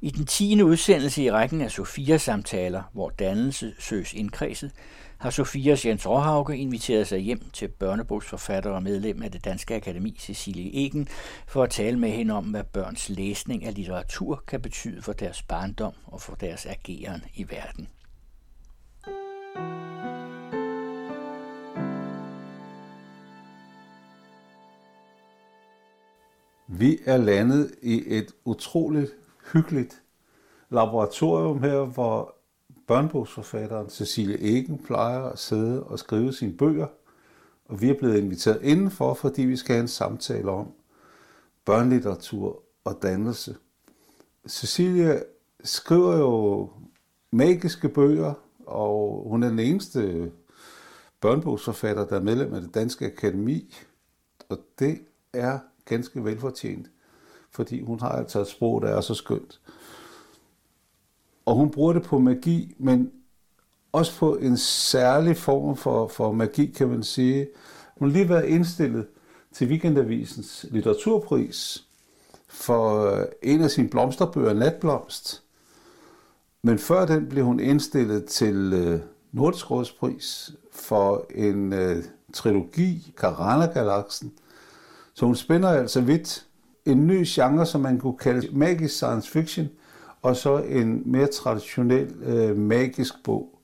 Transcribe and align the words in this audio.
I 0.00 0.10
den 0.10 0.26
tiende 0.26 0.64
udsendelse 0.64 1.22
i 1.22 1.30
rækken 1.30 1.60
af 1.60 1.70
Sofia-samtaler, 1.70 2.82
hvor 2.92 3.10
dannelse 3.10 3.74
søges 3.78 4.14
indkredset, 4.14 4.70
har 5.18 5.30
Sofias 5.30 5.86
Jens 5.86 6.06
Råhauke 6.06 6.56
inviteret 6.56 7.06
sig 7.06 7.18
hjem 7.18 7.40
til 7.52 7.68
børnebogsforfatter 7.68 8.70
og 8.70 8.82
medlem 8.82 9.22
af 9.22 9.32
det 9.32 9.44
Danske 9.44 9.74
Akademi, 9.74 10.16
Cecilie 10.20 10.74
Egen, 10.74 11.08
for 11.46 11.62
at 11.62 11.70
tale 11.70 11.98
med 11.98 12.10
hende 12.10 12.34
om, 12.34 12.44
hvad 12.44 12.64
børns 12.64 13.08
læsning 13.08 13.64
af 13.64 13.74
litteratur 13.74 14.42
kan 14.46 14.60
betyde 14.60 15.02
for 15.02 15.12
deres 15.12 15.42
barndom 15.42 15.92
og 16.06 16.20
for 16.20 16.34
deres 16.34 16.66
ageren 16.66 17.24
i 17.34 17.50
verden. 17.50 17.88
Vi 26.68 26.98
er 27.06 27.16
landet 27.16 27.74
i 27.82 28.02
et 28.06 28.32
utroligt 28.44 29.10
hyggeligt 29.52 30.02
laboratorium 30.70 31.62
her, 31.62 31.84
hvor 31.84 32.34
børnebogsforfatteren 32.86 33.90
Cecilie 33.90 34.38
Egen 34.40 34.78
plejer 34.78 35.22
at 35.22 35.38
sidde 35.38 35.82
og 35.82 35.98
skrive 35.98 36.32
sine 36.32 36.52
bøger. 36.52 36.86
Og 37.64 37.80
vi 37.80 37.90
er 37.90 37.98
blevet 37.98 38.18
inviteret 38.18 38.62
indenfor, 38.62 39.14
fordi 39.14 39.42
vi 39.42 39.56
skal 39.56 39.74
have 39.74 39.82
en 39.82 39.88
samtale 39.88 40.50
om 40.50 40.72
børnelitteratur 41.64 42.62
og 42.84 42.98
dannelse. 43.02 43.56
Cecilie 44.48 45.22
skriver 45.64 46.16
jo 46.16 46.70
magiske 47.30 47.88
bøger, 47.88 48.34
og 48.66 49.26
hun 49.30 49.42
er 49.42 49.48
den 49.48 49.58
eneste 49.58 50.32
børnebogsforfatter, 51.20 52.06
der 52.06 52.16
er 52.16 52.22
medlem 52.22 52.54
af 52.54 52.60
det 52.60 52.74
Danske 52.74 53.06
Akademi. 53.06 53.74
Og 54.48 54.58
det 54.78 54.98
er 55.32 55.58
ganske 55.84 56.24
velfortjent, 56.24 56.90
fordi 57.58 57.82
hun 57.82 58.00
har 58.00 58.08
altså 58.08 58.40
et 58.40 58.46
sprog, 58.46 58.82
der 58.82 58.88
er 58.88 59.00
så 59.00 59.14
skønt. 59.14 59.60
Og 61.46 61.54
hun 61.54 61.70
bruger 61.70 61.92
det 61.92 62.02
på 62.02 62.18
magi, 62.18 62.74
men 62.78 63.10
også 63.92 64.18
på 64.18 64.36
en 64.36 64.56
særlig 64.56 65.36
form 65.36 65.76
for, 65.76 66.08
for 66.08 66.32
magi, 66.32 66.66
kan 66.66 66.88
man 66.88 67.02
sige. 67.02 67.48
Hun 67.96 68.08
har 68.08 68.16
lige 68.16 68.28
været 68.28 68.44
indstillet 68.44 69.06
til 69.52 69.68
Weekendavisens 69.68 70.66
litteraturpris 70.70 71.84
for 72.48 73.10
øh, 73.10 73.26
en 73.42 73.60
af 73.60 73.70
sine 73.70 73.88
blomsterbøger, 73.88 74.52
Natblomst. 74.52 75.42
Men 76.62 76.78
før 76.78 77.06
den 77.06 77.28
blev 77.28 77.44
hun 77.44 77.60
indstillet 77.60 78.24
til 78.24 78.72
øh, 78.72 79.00
Nordisk 79.32 79.70
Rådspris 79.70 80.52
for 80.72 81.26
en 81.34 81.72
øh, 81.72 82.04
trilogi, 82.32 83.14
Karana-galaksen. 83.16 84.32
Så 85.14 85.26
hun 85.26 85.36
spænder 85.36 85.68
altså 85.68 86.00
vidt 86.00 86.47
en 86.88 87.06
ny 87.06 87.24
genre, 87.26 87.66
som 87.66 87.80
man 87.80 87.98
kunne 87.98 88.18
kalde 88.18 88.48
magisk 88.56 88.94
science 88.94 89.30
fiction, 89.30 89.68
og 90.22 90.36
så 90.36 90.58
en 90.58 91.02
mere 91.06 91.26
traditionel 91.26 92.14
øh, 92.22 92.56
magisk 92.56 93.14
bog. 93.24 93.58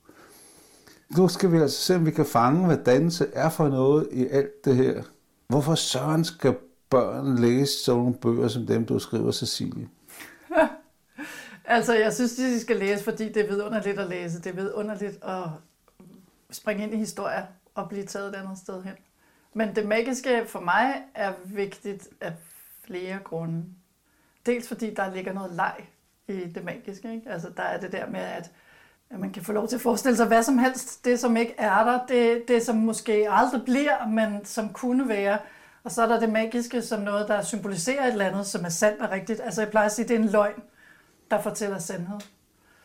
Nu 1.16 1.28
skal 1.28 1.52
vi 1.52 1.58
altså 1.58 1.80
se, 1.80 1.96
om 1.96 2.06
vi 2.06 2.10
kan 2.10 2.26
fange, 2.26 2.66
hvad 2.66 2.78
danse 2.86 3.26
er 3.32 3.48
for 3.48 3.68
noget 3.68 4.08
i 4.12 4.26
alt 4.26 4.64
det 4.64 4.76
her. 4.76 5.02
Hvorfor 5.48 5.74
søren 5.74 6.24
skal 6.24 6.56
børn 6.90 7.38
læse 7.38 7.84
sådan 7.84 7.98
nogle 7.98 8.14
bøger 8.14 8.48
som 8.48 8.66
dem, 8.66 8.86
du 8.86 8.98
skriver, 8.98 9.32
Cecilie? 9.32 9.88
altså, 11.64 11.94
jeg 11.94 12.12
synes, 12.12 12.32
de 12.32 12.60
skal 12.60 12.76
læse, 12.76 13.04
fordi 13.04 13.28
det 13.28 13.36
er 13.36 13.48
vidunderligt 13.48 13.98
at 13.98 14.08
læse. 14.08 14.38
Det 14.38 14.46
er 14.46 14.54
vidunderligt 14.54 15.24
at 15.24 15.44
springe 16.50 16.82
ind 16.82 16.94
i 16.94 16.96
historier 16.96 17.42
og 17.74 17.88
blive 17.88 18.04
taget 18.04 18.28
et 18.28 18.34
andet 18.34 18.58
sted 18.58 18.82
hen. 18.82 18.94
Men 19.54 19.76
det 19.76 19.86
magiske 19.86 20.42
for 20.46 20.60
mig 20.60 21.02
er 21.14 21.32
vigtigt 21.44 22.08
at 22.20 22.32
flere 22.86 23.18
grunde. 23.24 23.64
Dels 24.46 24.68
fordi 24.68 24.94
der 24.94 25.14
ligger 25.14 25.32
noget 25.32 25.52
leg 25.52 25.88
i 26.28 26.32
det 26.32 26.64
magiske. 26.64 27.14
Ikke? 27.14 27.30
Altså, 27.30 27.50
der 27.56 27.62
er 27.62 27.80
det 27.80 27.92
der 27.92 28.10
med, 28.10 28.20
at 28.20 28.50
man 29.10 29.32
kan 29.32 29.42
få 29.42 29.52
lov 29.52 29.68
til 29.68 29.76
at 29.76 29.82
forestille 29.82 30.16
sig 30.16 30.26
hvad 30.26 30.42
som 30.42 30.58
helst. 30.58 31.04
Det, 31.04 31.20
som 31.20 31.36
ikke 31.36 31.54
er 31.58 31.84
der, 31.84 32.06
det, 32.06 32.48
det 32.48 32.62
som 32.62 32.76
måske 32.76 33.26
aldrig 33.30 33.64
bliver, 33.64 34.06
men 34.06 34.44
som 34.44 34.72
kunne 34.72 35.08
være. 35.08 35.38
Og 35.84 35.90
så 35.90 36.02
er 36.02 36.06
der 36.06 36.20
det 36.20 36.32
magiske 36.32 36.82
som 36.82 37.00
noget, 37.00 37.28
der 37.28 37.42
symboliserer 37.42 38.06
et 38.06 38.12
eller 38.12 38.26
andet, 38.26 38.46
som 38.46 38.64
er 38.64 38.68
sandt 38.68 39.02
og 39.02 39.10
rigtigt. 39.10 39.40
Altså 39.40 39.62
jeg 39.62 39.70
plejer 39.70 39.86
at 39.86 39.92
sige, 39.92 40.04
at 40.04 40.08
det 40.08 40.14
er 40.14 40.20
en 40.20 40.28
løgn, 40.28 40.62
der 41.30 41.40
fortæller 41.40 41.78
sandhed. 41.78 42.20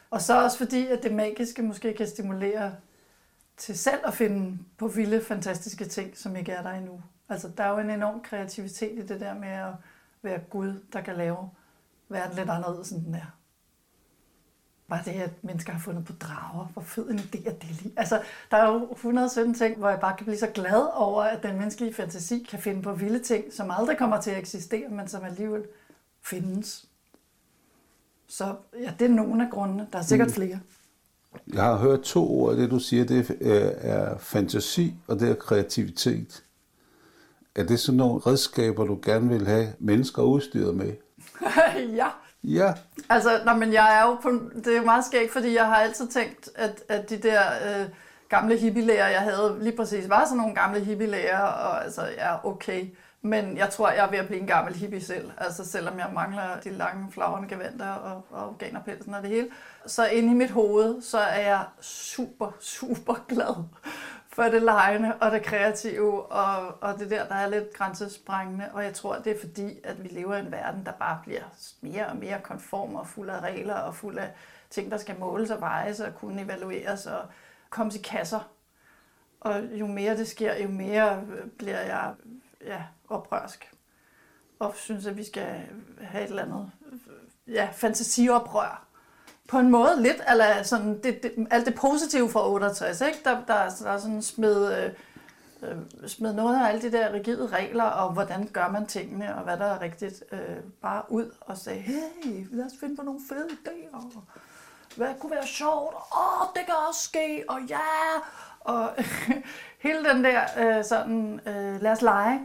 Og 0.10 0.22
så 0.22 0.44
også 0.44 0.58
fordi, 0.58 0.88
at 0.88 1.04
det 1.04 1.14
magiske 1.14 1.62
måske 1.62 1.94
kan 1.94 2.08
stimulere 2.08 2.76
til 3.58 3.78
selv 3.78 4.00
at 4.04 4.14
finde 4.14 4.58
på 4.78 4.88
vilde, 4.88 5.22
fantastiske 5.22 5.86
ting, 5.86 6.18
som 6.18 6.36
ikke 6.36 6.52
er 6.52 6.64
der 6.64 6.72
endnu. 6.72 7.02
Altså 7.30 7.50
der 7.58 7.64
er 7.64 7.70
jo 7.70 7.78
en 7.78 7.90
enorm 7.90 8.22
kreativitet 8.22 9.00
i 9.00 9.08
det 9.08 9.20
der 9.20 9.34
med 9.34 9.50
at 9.50 9.74
være 10.22 10.40
Gud, 10.50 10.74
der 10.94 11.02
kan 11.02 11.16
lave 11.16 11.50
verden 12.10 12.36
lidt 12.38 12.50
anderledes, 12.50 12.92
end 12.92 13.06
den 13.06 13.16
er. 13.16 13.36
Bare 14.90 15.02
det, 15.06 15.12
at 15.12 15.44
mennesker 15.44 15.74
har 15.74 15.80
fundet 15.80 16.06
på 16.06 16.14
drager. 16.14 16.66
Hvor 16.74 16.82
fed 16.82 17.10
en 17.10 17.20
idé 17.20 17.50
er 17.50 17.54
det 17.54 17.82
lige. 17.82 17.94
Altså, 17.98 18.22
der 18.52 18.58
er 18.58 18.72
jo 18.74 18.92
117 18.92 19.54
ting, 19.54 19.78
hvor 19.78 19.90
jeg 19.90 20.00
bare 20.00 20.18
kan 20.18 20.26
blive 20.26 20.38
så 20.38 20.48
glad 20.48 20.90
over, 20.94 21.24
at 21.24 21.44
den 21.44 21.58
menneskelige 21.58 21.94
fantasi 21.94 22.48
kan 22.50 22.60
finde 22.60 22.82
på 22.82 22.94
vilde 22.94 23.20
ting, 23.24 23.54
som 23.54 23.72
aldrig 23.72 23.98
kommer 23.98 24.22
til 24.22 24.32
at 24.32 24.38
eksistere, 24.38 24.90
men 24.90 25.08
som 25.08 25.24
alligevel 25.24 25.64
findes. 26.22 26.86
Så 28.28 28.56
ja, 28.80 28.94
det 29.00 29.06
er 29.06 29.16
nogle 29.16 29.46
af 29.46 29.52
grundene. 29.52 29.88
Der 29.94 30.00
er 30.00 30.04
sikkert 30.04 30.28
mm. 30.28 30.34
flere. 30.34 30.60
Jeg 31.54 31.64
har 31.64 31.78
hørt 31.78 32.02
to 32.02 32.42
ord 32.42 32.56
det, 32.56 32.72
du 32.72 32.80
siger. 32.80 33.06
Det 33.06 33.38
er 33.82 34.18
fantasi, 34.18 34.96
og 35.08 35.20
det 35.20 35.30
er 35.30 35.36
kreativitet. 35.36 36.44
Er 37.56 37.64
det 37.64 37.80
sådan 37.80 37.98
nogle 37.98 38.20
redskaber, 38.20 38.86
du 38.86 39.00
gerne 39.04 39.30
vil 39.30 39.48
have 39.48 39.68
mennesker 39.80 40.22
udstyret 40.22 40.76
med? 40.76 40.94
ja. 42.00 42.08
Ja. 42.44 42.74
Altså, 43.10 43.42
nej, 43.46 43.56
men 43.56 43.74
jeg 43.74 44.00
er 44.00 44.08
jo 44.08 44.16
på, 44.16 44.30
det 44.66 44.78
er 44.78 44.82
meget 44.82 45.06
skægt, 45.06 45.32
fordi 45.32 45.56
jeg 45.56 45.66
har 45.66 45.76
altid 45.76 46.08
tænkt, 46.08 46.50
at, 46.56 46.84
at 46.90 47.10
de 47.10 47.18
der 47.18 47.42
øh, 47.42 47.86
gamle 48.30 48.58
hippielæger, 48.58 49.08
jeg 49.08 49.22
havde 49.22 49.58
lige 49.62 49.76
præcis, 49.78 50.10
var 50.10 50.26
sådan 50.26 50.38
nogle 50.38 50.56
gamle 50.56 50.80
hippielæger, 50.80 51.40
og 51.40 51.84
altså, 51.84 52.02
ja, 52.18 52.48
okay. 52.48 52.86
Men 53.22 53.58
jeg 53.58 53.70
tror, 53.70 53.90
jeg 53.90 54.06
er 54.06 54.10
ved 54.10 54.18
at 54.18 54.28
blive 54.28 54.42
en 54.42 54.48
gammel 54.48 54.76
hippie 54.76 55.02
selv. 55.02 55.32
Altså, 55.38 55.66
selvom 55.66 56.00
jeg 56.00 56.10
mangler 56.14 56.60
de 56.64 56.70
lange 56.70 57.12
flagrende 57.12 57.50
gevanter 57.50 57.90
og, 57.92 58.26
og 58.30 58.48
organerpelsen 58.48 59.14
og 59.14 59.22
det 59.22 59.30
hele. 59.30 59.48
Så 59.86 60.06
inde 60.06 60.32
i 60.32 60.34
mit 60.34 60.52
hoved, 60.52 61.02
så 61.02 61.20
er 61.20 61.40
jeg 61.40 61.64
super, 61.82 62.52
super 62.60 63.26
glad 63.28 63.64
for 64.40 64.50
det 64.50 64.62
lejende 64.62 65.16
og 65.22 65.32
det 65.32 65.44
kreative, 65.44 66.26
og, 66.26 66.78
og 66.82 67.00
det 67.00 67.10
der, 67.10 67.28
der 67.28 67.36
er 67.36 67.50
lidt 67.50 67.74
grænsesprængende. 67.74 68.70
Og 68.74 68.84
jeg 68.84 68.94
tror, 68.94 69.16
det 69.16 69.36
er 69.36 69.40
fordi, 69.40 69.80
at 69.84 70.04
vi 70.04 70.08
lever 70.08 70.36
i 70.36 70.40
en 70.40 70.52
verden, 70.52 70.86
der 70.86 70.92
bare 70.92 71.20
bliver 71.24 71.44
mere 71.82 72.08
og 72.08 72.18
mere 72.18 72.40
konform 72.44 72.96
og 72.96 73.08
fuld 73.08 73.30
af 73.30 73.40
regler 73.40 73.76
og 73.76 73.96
fuld 73.96 74.18
af 74.18 74.32
ting, 74.70 74.92
der 74.92 74.98
skal 74.98 75.20
måles 75.20 75.50
og 75.50 75.62
vejes 75.62 76.00
og 76.00 76.16
kunne 76.16 76.42
evalueres 76.42 77.06
og 77.06 77.22
komme 77.70 77.92
i 77.96 78.02
kasser. 78.02 78.50
Og 79.40 79.64
jo 79.64 79.88
mere 79.88 80.18
det 80.18 80.28
sker, 80.28 80.64
jo 80.64 80.70
mere 80.70 81.24
øh, 81.32 81.48
bliver 81.48 81.80
jeg 81.80 82.14
ja, 82.66 82.84
oprørsk. 83.10 83.72
Og 84.60 84.76
synes, 84.76 85.06
at 85.06 85.18
vi 85.18 85.24
skal 85.24 85.68
have 86.02 86.24
et 86.24 86.30
eller 86.30 86.44
andet 86.44 86.72
øh, 86.92 87.54
ja, 87.54 87.70
fantasioprør 87.72 88.89
på 89.50 89.60
en 89.60 89.70
måde 89.70 90.02
lidt, 90.02 90.22
eller 90.32 90.64
sådan, 90.64 91.00
det, 91.04 91.24
det, 91.24 91.48
alt 91.52 91.66
det 91.66 91.76
positive 91.76 92.30
fra 92.30 92.50
68, 92.50 93.02
ikke? 93.02 93.20
Der, 93.24 93.32
der, 93.48 93.70
der 93.84 93.92
er 93.92 93.98
sådan 93.98 94.22
smed, 94.22 94.84
øh, 94.84 94.92
øh, 95.70 95.78
smed 96.08 96.34
noget 96.34 96.56
af 96.56 96.68
alle 96.70 96.82
de 96.82 96.92
der 96.92 97.14
rigide 97.14 97.48
regler, 97.48 97.84
og 97.84 98.14
hvordan 98.14 98.50
gør 98.54 98.70
man 98.70 98.86
tingene, 98.86 99.36
og 99.36 99.44
hvad 99.44 99.58
der 99.58 99.66
er 99.66 99.82
rigtigt, 99.82 100.24
øh, 100.32 100.40
bare 100.82 101.04
ud 101.10 101.32
og 101.42 101.58
sige, 101.58 101.76
hey, 101.76 102.48
lad 102.52 102.66
os 102.66 102.72
finde 102.80 102.96
på 102.96 103.04
nogle 103.04 103.20
fede 103.30 103.48
idéer, 103.50 103.96
og 103.96 104.24
hvad 104.96 105.08
kunne 105.20 105.32
være 105.32 105.48
sjovt, 105.48 105.96
åh, 105.96 106.42
oh, 106.42 106.48
det 106.56 106.66
kan 106.66 106.76
også 106.90 107.04
ske, 107.04 107.44
og 107.48 107.60
ja, 107.70 107.80
og 108.60 108.90
hele 109.86 110.10
den 110.10 110.24
der 110.24 110.42
øh, 110.58 110.86
sådan, 110.86 111.40
øh, 111.46 111.82
lad 111.82 111.92
os 111.92 112.02
lege, 112.02 112.40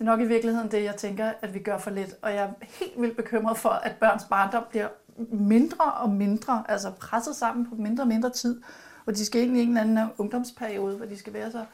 det 0.00 0.06
er 0.06 0.10
nok 0.10 0.20
i 0.20 0.24
virkeligheden 0.24 0.70
det, 0.70 0.84
jeg 0.84 0.96
tænker, 0.96 1.32
at 1.42 1.54
vi 1.54 1.58
gør 1.58 1.78
for 1.78 1.90
lidt. 1.90 2.14
Og 2.22 2.34
jeg 2.34 2.42
er 2.42 2.50
helt 2.60 3.00
vildt 3.02 3.16
bekymret 3.16 3.58
for, 3.58 3.68
at 3.68 3.96
børns 3.96 4.24
barndom 4.24 4.64
bliver 4.70 4.88
mindre 5.30 5.92
og 5.92 6.10
mindre, 6.10 6.64
altså 6.68 6.90
presset 6.90 7.36
sammen 7.36 7.66
på 7.66 7.74
mindre 7.74 8.04
og 8.04 8.08
mindre 8.08 8.30
tid, 8.30 8.62
og 9.06 9.16
de 9.16 9.26
skal 9.26 9.42
ind 9.42 9.56
i 9.56 9.62
en 9.62 9.68
eller 9.68 9.80
anden 9.80 10.08
ungdomsperiode, 10.18 10.96
hvor 10.96 11.06
de 11.06 11.18
skal 11.18 11.32
være 11.32 11.50
så 11.50 11.64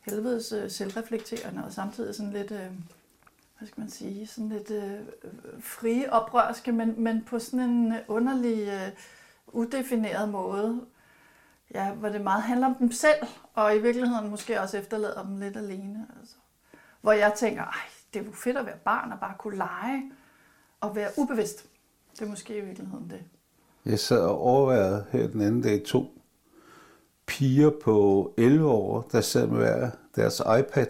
helvedes 0.00 0.52
øh, 0.52 0.70
selvreflekterende, 0.70 1.64
og 1.64 1.72
samtidig 1.72 2.14
sådan 2.14 2.32
lidt, 2.32 2.50
øh, 2.50 2.70
hvad 3.58 3.68
skal 3.68 3.80
man 3.80 3.90
sige, 3.90 4.26
sådan 4.26 4.48
lidt 4.48 4.70
øh, 4.70 5.00
frie 5.60 6.12
oprørske, 6.12 6.72
men, 6.72 6.94
men 7.02 7.24
på 7.24 7.38
sådan 7.38 7.60
en 7.60 7.94
underlig, 8.08 8.68
øh, 8.68 8.92
udefineret 9.52 10.28
måde, 10.28 10.80
ja, 11.74 11.92
hvor 11.92 12.08
det 12.08 12.20
meget 12.20 12.42
handler 12.42 12.66
om 12.66 12.74
dem 12.74 12.92
selv, 12.92 13.26
og 13.54 13.76
i 13.76 13.78
virkeligheden 13.78 14.30
måske 14.30 14.60
også 14.60 14.78
efterlader 14.78 15.22
dem 15.22 15.36
lidt 15.36 15.56
alene. 15.56 16.06
Altså. 16.20 16.34
Hvor 17.00 17.12
jeg 17.12 17.32
tænker, 17.36 17.62
ej, 17.62 17.80
det 18.14 18.20
er 18.20 18.24
jo 18.24 18.32
fedt 18.32 18.56
at 18.56 18.66
være 18.66 18.78
barn 18.84 19.12
og 19.12 19.20
bare 19.20 19.34
kunne 19.38 19.56
lege 19.56 20.12
og 20.80 20.96
være 20.96 21.10
ubevidst. 21.16 21.67
Det 22.18 22.24
er 22.24 22.28
måske 22.28 22.58
i 22.58 22.60
virkeligheden 22.60 23.10
det. 23.10 23.20
Jeg 23.84 23.98
sad 23.98 24.20
og 24.20 24.38
overvejede 24.38 25.04
her 25.10 25.28
den 25.28 25.40
anden 25.40 25.62
dag 25.62 25.82
to 25.84 26.22
piger 27.26 27.70
på 27.82 28.34
11 28.36 28.66
år, 28.68 29.08
der 29.12 29.20
sad 29.20 29.46
med 29.46 29.56
hver 29.56 29.90
deres 30.16 30.40
iPad. 30.58 30.86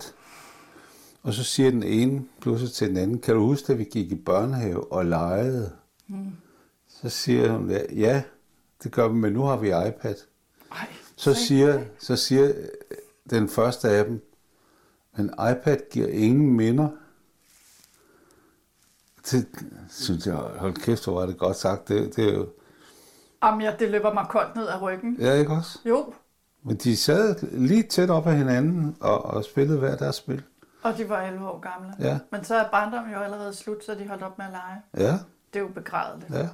Og 1.22 1.34
så 1.34 1.44
siger 1.44 1.70
den 1.70 1.82
ene 1.82 2.24
pludselig 2.40 2.72
til 2.72 2.88
den 2.88 2.96
anden, 2.96 3.18
kan 3.18 3.34
du 3.34 3.40
huske, 3.46 3.72
at 3.72 3.78
vi 3.78 3.84
gik 3.84 4.12
i 4.12 4.14
børnehave 4.14 4.92
og 4.92 5.06
legede? 5.06 5.72
Mm. 6.06 6.32
Så 6.88 7.08
siger 7.08 7.52
hun, 7.52 7.70
ja, 7.92 8.22
det 8.82 8.92
gør 8.92 9.08
vi, 9.08 9.14
men 9.14 9.32
nu 9.32 9.42
har 9.42 9.56
vi 9.56 9.68
iPad. 9.68 10.14
Ej, 10.72 10.86
Så 11.16 11.34
siger, 11.34 11.84
så 11.98 12.16
siger 12.16 12.52
den 13.30 13.48
første 13.48 13.88
af 13.88 14.04
dem, 14.04 14.20
men 15.16 15.26
iPad 15.26 15.78
giver 15.90 16.08
ingen 16.08 16.52
minder. 16.52 16.88
Det 19.30 19.46
synes 19.90 20.26
jeg, 20.26 20.34
hold 20.34 20.74
kæft, 20.74 21.04
hvor 21.04 21.14
var 21.20 21.26
det 21.26 21.38
godt 21.38 21.56
sagt. 21.56 21.88
Det, 21.88 22.16
det 22.16 22.28
er 22.28 22.32
jo, 22.34 22.46
Jamen, 23.44 23.60
ja, 23.60 23.74
det 23.78 23.90
løber 23.90 24.14
mig 24.14 24.26
koldt 24.28 24.56
ned 24.56 24.68
ad 24.68 24.82
ryggen. 24.82 25.16
ja, 25.20 25.32
ikke 25.34 25.52
også? 25.52 25.78
Jo, 25.86 26.12
Men 26.62 26.76
de 26.76 26.96
sad 26.96 27.36
lige 27.52 27.82
tæt 27.82 28.10
op 28.10 28.26
ad 28.26 28.32
hinanden 28.36 28.96
og, 29.00 29.24
og 29.24 29.44
spillede 29.44 29.78
hver 29.78 29.96
deres 29.96 30.16
spil. 30.16 30.42
og 30.82 30.98
de 30.98 31.08
var 31.08 31.22
11 31.22 31.48
år 31.48 31.60
gamle. 31.60 31.92
Ja. 32.00 32.18
Men 32.32 32.44
så 32.44 32.54
er 32.54 32.64
barndommen 32.70 33.12
jo 33.12 33.18
allerede 33.20 33.54
slut, 33.54 33.84
så 33.84 33.94
de 33.94 34.08
holdt 34.08 34.22
op 34.22 34.38
med 34.38 34.46
at 34.46 34.52
lege. 34.52 35.06
Ja, 35.08 35.18
Det 35.52 35.58
er 35.58 35.60
jo 35.60 35.68
begrædeligt. 35.74 36.30
ja. 36.34 36.48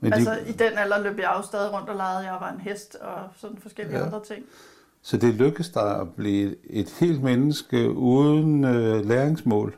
Men 0.00 0.12
Altså, 0.12 0.30
de, 0.34 0.48
i 0.48 0.52
den 0.52 0.72
alder 0.78 0.98
løb 1.02 1.18
jeg 1.18 1.34
jo 1.38 1.42
stadig 1.42 1.72
rundt 1.72 1.88
og 1.88 1.96
legede. 1.96 2.18
Jeg 2.18 2.36
var 2.40 2.52
en 2.52 2.60
hest 2.60 2.94
og 3.00 3.18
sådan 3.36 3.58
forskellige 3.58 3.98
ja. 3.98 4.04
andre 4.04 4.24
ting. 4.24 4.44
så 5.02 5.16
det 5.16 5.34
lykkedes 5.34 5.68
dig 5.70 6.00
at 6.00 6.14
blive 6.14 6.56
et 6.70 6.90
helt 7.00 7.22
menneske 7.22 7.90
uden 7.90 8.64
øh, 8.64 9.04
læringsmål. 9.06 9.76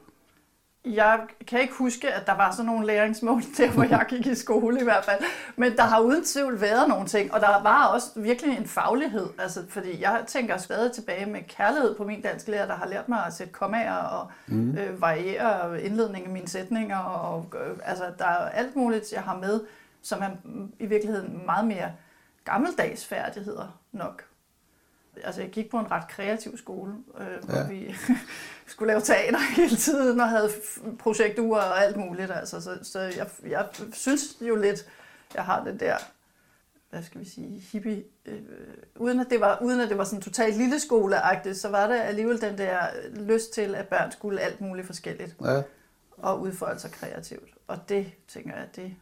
Jeg 0.85 1.21
kan 1.47 1.61
ikke 1.61 1.75
huske, 1.75 2.13
at 2.13 2.27
der 2.27 2.35
var 2.37 2.51
sådan 2.51 2.67
nogle 2.67 2.87
læringsmål 2.87 3.43
der, 3.57 3.71
hvor 3.71 3.85
jeg 3.85 4.07
gik 4.09 4.27
i 4.27 4.35
skole 4.35 4.81
i 4.81 4.85
hvert 4.85 5.05
fald. 5.05 5.21
Men 5.57 5.77
der 5.77 5.83
har 5.83 6.01
uden 6.01 6.25
tvivl 6.25 6.61
været 6.61 6.89
nogle 6.89 7.07
ting, 7.07 7.35
og 7.35 7.41
der 7.41 7.63
var 7.63 7.87
også 7.87 8.07
virkelig 8.17 8.57
en 8.59 8.67
faglighed. 8.67 9.27
Altså, 9.39 9.61
fordi 9.69 10.01
jeg 10.03 10.25
tænker 10.27 10.57
stadig 10.57 10.93
tilbage 10.93 11.27
med 11.27 11.41
kærlighed 11.49 11.95
på 11.97 12.05
min 12.05 12.23
dansk 12.23 12.49
lærer, 12.49 12.67
der 12.67 12.75
har 12.75 12.87
lært 12.89 13.09
mig 13.09 13.27
at 13.27 13.33
sætte 13.33 13.53
kommaer 13.53 13.97
og 13.97 14.31
mm. 14.47 14.79
øh, 14.79 15.01
variere 15.01 15.83
indledningen 15.83 16.29
af 16.31 16.33
mine 16.33 16.49
sætninger. 16.49 16.99
Og, 16.99 17.47
øh, 17.67 17.77
altså, 17.85 18.05
der 18.19 18.25
er 18.27 18.49
alt 18.49 18.77
muligt, 18.77 19.13
jeg 19.13 19.23
har 19.23 19.37
med, 19.39 19.61
som 20.03 20.23
er 20.23 20.31
i 20.79 20.87
virkeligheden 20.87 21.43
meget 21.47 21.67
mere 21.67 21.93
gammeldags 22.45 23.07
færdigheder 23.07 23.81
nok. 23.93 24.25
Altså, 25.25 25.41
jeg 25.41 25.51
gik 25.51 25.71
på 25.71 25.79
en 25.79 25.91
ret 25.91 26.09
kreativ 26.09 26.59
skole, 26.59 26.93
øh, 27.19 27.45
hvor 27.45 27.57
Ja. 27.59 27.67
vi 27.69 27.97
skulle 28.71 28.93
lave 28.93 29.01
teater 29.01 29.39
hele 29.57 29.77
tiden 29.77 30.21
og 30.21 30.29
havde 30.29 30.51
projekturer 30.99 31.63
og 31.63 31.85
alt 31.85 31.97
muligt. 31.97 32.31
Altså, 32.31 32.61
så 32.61 32.79
så 32.83 33.01
jeg, 33.01 33.29
jeg 33.47 33.69
synes 33.93 34.23
jo 34.41 34.57
lidt, 34.57 34.87
jeg 35.35 35.45
har 35.45 35.65
det 35.65 35.81
der, 35.81 35.97
hvad 36.91 37.03
skal 37.03 37.21
vi 37.21 37.29
sige, 37.29 37.61
hippie, 37.73 38.05
øh, 38.27 38.41
uden, 38.97 39.21
at 39.21 39.27
det 39.31 39.41
var, 39.41 39.59
uden 39.63 39.81
at 39.81 39.89
det 39.89 39.99
var 39.99 40.05
sådan 40.05 40.21
totalt 40.21 40.57
lille 40.57 40.81
skoleagtigt, 40.81 41.57
så 41.59 41.69
var 41.69 41.87
der 41.87 42.03
alligevel 42.03 42.41
den 42.41 42.59
der 42.59 42.81
lyst 43.15 43.53
til, 43.53 43.75
at 43.75 43.89
børn 43.89 44.13
skulle 44.13 44.41
alt 44.41 44.61
muligt 44.61 44.87
forskelligt 44.87 45.37
Ja. 45.45 45.63
og 46.17 46.41
udfolde 46.41 46.81
sig 46.81 46.91
kreativt. 46.91 47.51
Og 47.67 47.79
det, 47.89 48.13
tænker 48.29 48.57
jeg, 48.57 48.69
det, 48.77 48.95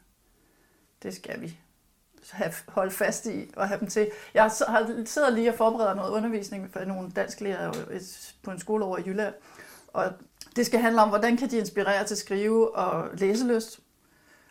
det 1.02 1.14
skal 1.14 1.40
vi 1.40 1.58
have, 2.30 2.52
holde 2.68 2.90
fast 2.90 3.26
i 3.26 3.50
og 3.56 3.68
have 3.68 3.80
dem 3.80 3.88
til. 3.88 4.10
Jeg 4.34 4.52
sidder 5.06 5.30
lige 5.30 5.48
og 5.50 5.54
forbereder 5.54 5.94
noget 5.94 6.10
undervisning 6.10 6.70
for 6.72 6.84
nogle 6.84 7.10
dansklærer 7.10 7.72
på 8.42 8.50
en 8.50 8.58
skole 8.58 8.84
over 8.84 8.98
i 8.98 9.02
Jylland. 9.06 9.34
Og 9.98 10.12
det 10.56 10.66
skal 10.66 10.80
handle 10.80 11.02
om, 11.02 11.08
hvordan 11.08 11.36
kan 11.36 11.50
de 11.50 11.58
inspirere 11.58 12.04
til 12.04 12.16
skrive 12.16 12.76
og 12.76 13.08
læselyst. 13.14 13.80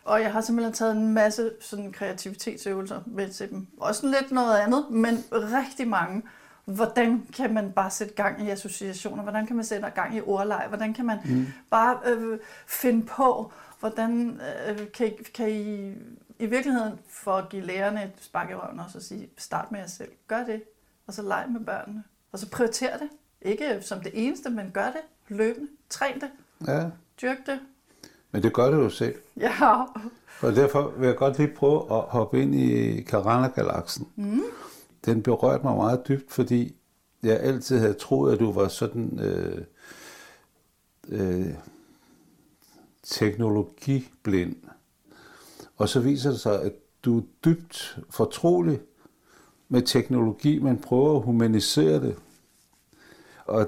Og 0.04 0.22
jeg 0.22 0.32
har 0.32 0.40
simpelthen 0.40 0.72
taget 0.72 0.96
en 0.96 1.12
masse 1.14 1.50
sådan 1.60 1.92
kreativitetsøvelser 1.92 3.00
med 3.06 3.28
til 3.28 3.50
dem. 3.50 3.66
Også 3.80 4.06
lidt 4.06 4.32
noget 4.32 4.58
andet, 4.58 4.86
men 4.90 5.24
rigtig 5.32 5.88
mange. 5.88 6.22
Hvordan 6.64 7.26
kan 7.36 7.54
man 7.54 7.72
bare 7.72 7.90
sætte 7.90 8.14
gang 8.14 8.46
i 8.46 8.50
associationer? 8.50 9.22
Hvordan 9.22 9.46
kan 9.46 9.56
man 9.56 9.64
sætte 9.64 9.90
gang 9.90 10.16
i 10.16 10.20
ordleg? 10.20 10.64
Hvordan 10.68 10.94
kan 10.94 11.06
man 11.06 11.18
mm. 11.24 11.46
bare 11.70 11.98
øh, 12.04 12.38
finde 12.66 13.06
på, 13.06 13.52
hvordan 13.80 14.40
øh, 14.68 14.92
kan, 14.92 15.06
I- 15.06 15.22
kan 15.34 15.50
I 15.50 15.92
i 16.38 16.46
virkeligheden 16.46 16.98
for 17.08 17.32
at 17.32 17.48
give 17.48 17.62
lærerne 17.62 18.04
et 18.04 18.12
spark 18.20 18.50
i 18.50 18.54
røven 18.54 18.80
og 18.80 18.90
så 18.90 19.00
sige, 19.00 19.28
start 19.36 19.72
med 19.72 19.80
jer 19.80 19.86
selv. 19.86 20.12
Gør 20.26 20.44
det, 20.44 20.62
og 21.06 21.14
så 21.14 21.22
leg 21.22 21.46
med 21.48 21.60
børnene. 21.60 22.04
Og 22.32 22.38
så 22.38 22.50
prioriter 22.50 22.98
det. 22.98 23.08
Ikke 23.42 23.78
som 23.80 24.00
det 24.00 24.12
eneste, 24.14 24.50
men 24.50 24.70
gør 24.70 24.86
det 24.86 25.00
løbende. 25.28 25.68
Træn 25.90 26.20
det. 26.20 26.30
ja. 26.66 26.90
Dyrk 27.22 27.36
det. 27.46 27.60
Men 28.32 28.42
det 28.42 28.52
gør 28.52 28.70
det 28.70 28.76
jo 28.76 28.90
selv. 28.90 29.14
Ja. 29.36 29.84
Og 30.40 30.56
derfor 30.56 30.92
vil 30.98 31.06
jeg 31.06 31.16
godt 31.16 31.38
lige 31.38 31.54
prøve 31.56 31.80
at 31.80 32.00
hoppe 32.00 32.42
ind 32.42 32.54
i 32.54 33.00
Karana-galaksen. 33.02 34.08
Mm. 34.16 34.42
Den 35.04 35.22
berørte 35.22 35.64
mig 35.64 35.76
meget 35.76 36.08
dybt, 36.08 36.32
fordi 36.32 36.76
jeg 37.22 37.40
altid 37.40 37.78
havde 37.78 37.94
troet, 37.94 38.32
at 38.32 38.38
du 38.38 38.52
var 38.52 38.68
sådan 38.68 39.20
øh, 39.20 39.64
øh, 41.08 41.54
teknologiblind. 43.02 44.56
Og 45.76 45.88
så 45.88 46.00
viser 46.00 46.30
det 46.30 46.40
sig, 46.40 46.62
at 46.62 46.72
du 47.04 47.18
er 47.18 47.22
dybt 47.44 47.98
fortrolig 48.10 48.80
med 49.68 49.82
teknologi, 49.82 50.58
men 50.58 50.78
prøver 50.78 51.16
at 51.16 51.22
humanisere 51.22 52.00
det. 52.00 52.16
Og 53.44 53.66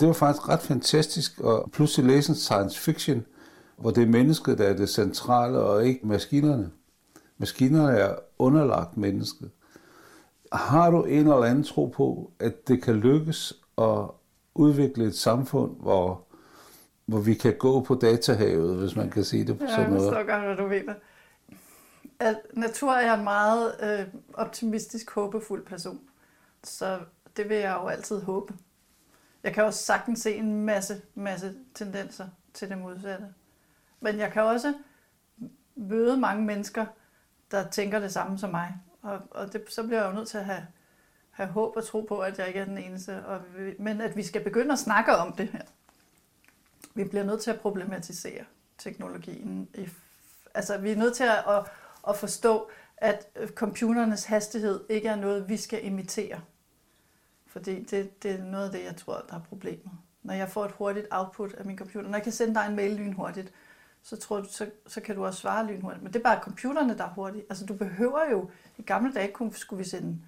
det 0.00 0.06
var 0.08 0.12
faktisk 0.14 0.48
ret 0.48 0.60
fantastisk 0.60 1.40
at 1.46 1.62
pludselig 1.72 2.06
læse 2.10 2.30
en 2.30 2.36
science 2.36 2.78
fiction, 2.80 3.26
hvor 3.76 3.90
det 3.90 4.02
er 4.02 4.06
mennesket, 4.06 4.58
der 4.58 4.64
er 4.68 4.76
det 4.76 4.88
centrale, 4.88 5.58
og 5.58 5.86
ikke 5.86 6.06
maskinerne. 6.06 6.70
Maskinerne 7.38 7.98
er 7.98 8.14
underlagt 8.38 8.96
mennesket. 8.96 9.50
Har 10.52 10.90
du 10.90 11.02
en 11.02 11.18
eller 11.18 11.44
anden 11.44 11.64
tro 11.64 11.86
på, 11.86 12.32
at 12.38 12.68
det 12.68 12.82
kan 12.82 12.94
lykkes 12.94 13.52
at 13.78 14.00
udvikle 14.54 15.04
et 15.04 15.16
samfund, 15.16 15.76
hvor, 15.80 16.22
hvor 17.06 17.18
vi 17.20 17.34
kan 17.34 17.54
gå 17.58 17.80
på 17.80 17.94
datahavet, 17.94 18.76
hvis 18.76 18.96
man 18.96 19.10
kan 19.10 19.24
sige 19.24 19.44
det 19.46 19.58
på 19.58 19.64
Ja, 19.64 19.70
sådan 19.70 19.82
jeg 19.82 19.90
noget? 19.90 20.02
forstår 20.14 20.32
godt, 20.32 20.44
hvad 20.44 20.56
du 20.56 20.66
mener. 20.68 20.94
At 22.20 22.36
natur 22.52 22.92
er 22.92 23.00
jeg 23.00 23.18
en 23.18 23.24
meget 23.24 23.74
øh, 23.82 24.06
optimistisk, 24.34 25.10
håbefuld 25.10 25.66
person. 25.66 26.00
Så 26.64 26.98
det 27.36 27.48
vil 27.48 27.56
jeg 27.56 27.78
jo 27.82 27.88
altid 27.88 28.20
håbe. 28.22 28.54
Jeg 29.44 29.54
kan 29.54 29.64
også 29.64 29.84
sagtens 29.84 30.20
se 30.20 30.34
en 30.34 30.64
masse, 30.64 31.02
masse 31.14 31.54
tendenser 31.74 32.28
til 32.54 32.68
det 32.68 32.78
modsatte. 32.78 33.26
Men 34.00 34.18
jeg 34.18 34.32
kan 34.32 34.42
også 34.42 34.74
møde 35.76 36.16
mange 36.16 36.44
mennesker, 36.44 36.86
der 37.50 37.70
tænker 37.70 37.98
det 37.98 38.12
samme 38.12 38.38
som 38.38 38.50
mig. 38.50 38.76
Og, 39.02 39.20
og 39.30 39.52
det, 39.52 39.62
så 39.68 39.82
bliver 39.82 40.00
jeg 40.02 40.08
jo 40.10 40.14
nødt 40.16 40.28
til 40.28 40.38
at 40.38 40.44
have, 40.44 40.66
have 41.30 41.48
håb 41.48 41.76
og 41.76 41.84
tro 41.86 42.00
på, 42.00 42.18
at 42.18 42.38
jeg 42.38 42.46
ikke 42.48 42.60
er 42.60 42.64
den 42.64 42.78
eneste. 42.78 43.26
Og, 43.26 43.40
vi- 43.56 43.74
men 43.78 44.00
at 44.00 44.16
vi 44.16 44.22
skal 44.22 44.44
begynde 44.44 44.72
at 44.72 44.78
snakke 44.78 45.16
om 45.16 45.32
det 45.32 45.48
her. 45.48 45.62
Vi 46.94 47.04
bliver 47.04 47.24
nødt 47.24 47.40
til 47.42 47.50
at 47.50 47.60
problematisere 47.60 48.44
teknologien. 48.78 49.68
I, 49.74 49.88
altså, 50.54 50.78
vi 50.78 50.90
er 50.92 50.96
nødt 50.96 51.16
til 51.16 51.24
at, 51.24 51.44
at, 51.48 51.64
at 52.08 52.16
forstå, 52.16 52.70
at 52.96 53.26
computernes 53.54 54.24
hastighed 54.24 54.84
ikke 54.88 55.08
er 55.08 55.16
noget, 55.16 55.48
vi 55.48 55.56
skal 55.56 55.84
imitere. 55.86 56.40
Fordi 57.54 57.82
det, 57.82 58.22
det 58.22 58.30
er 58.30 58.44
noget 58.44 58.66
af 58.66 58.72
det, 58.72 58.84
jeg 58.84 58.96
tror, 58.96 59.24
der 59.28 59.34
er 59.34 59.40
problemet. 59.40 59.90
Når 60.22 60.34
jeg 60.34 60.48
får 60.48 60.64
et 60.64 60.72
hurtigt 60.72 61.06
output 61.10 61.54
af 61.54 61.64
min 61.64 61.78
computer, 61.78 62.08
når 62.08 62.16
jeg 62.16 62.22
kan 62.22 62.32
sende 62.32 62.54
dig 62.54 62.66
en 62.68 62.76
mail 62.76 62.96
lynhurtigt, 62.96 63.52
så, 64.02 64.16
tror 64.16 64.40
du, 64.40 64.46
så, 64.50 64.70
så 64.86 65.00
kan 65.00 65.14
du 65.14 65.24
også 65.24 65.40
svare 65.40 65.66
lynhurtigt. 65.66 66.02
Men 66.02 66.12
det 66.12 66.18
er 66.18 66.22
bare 66.22 66.42
computerne, 66.42 66.98
der 66.98 67.04
er 67.04 67.14
hurtige. 67.14 67.44
Altså, 67.50 67.66
du 67.66 67.74
behøver 67.74 68.30
jo... 68.30 68.50
I 68.78 68.82
gamle 68.82 69.12
dage 69.12 69.32
kunne, 69.32 69.52
skulle 69.52 69.78
vi 69.78 69.88
sende, 69.88 70.18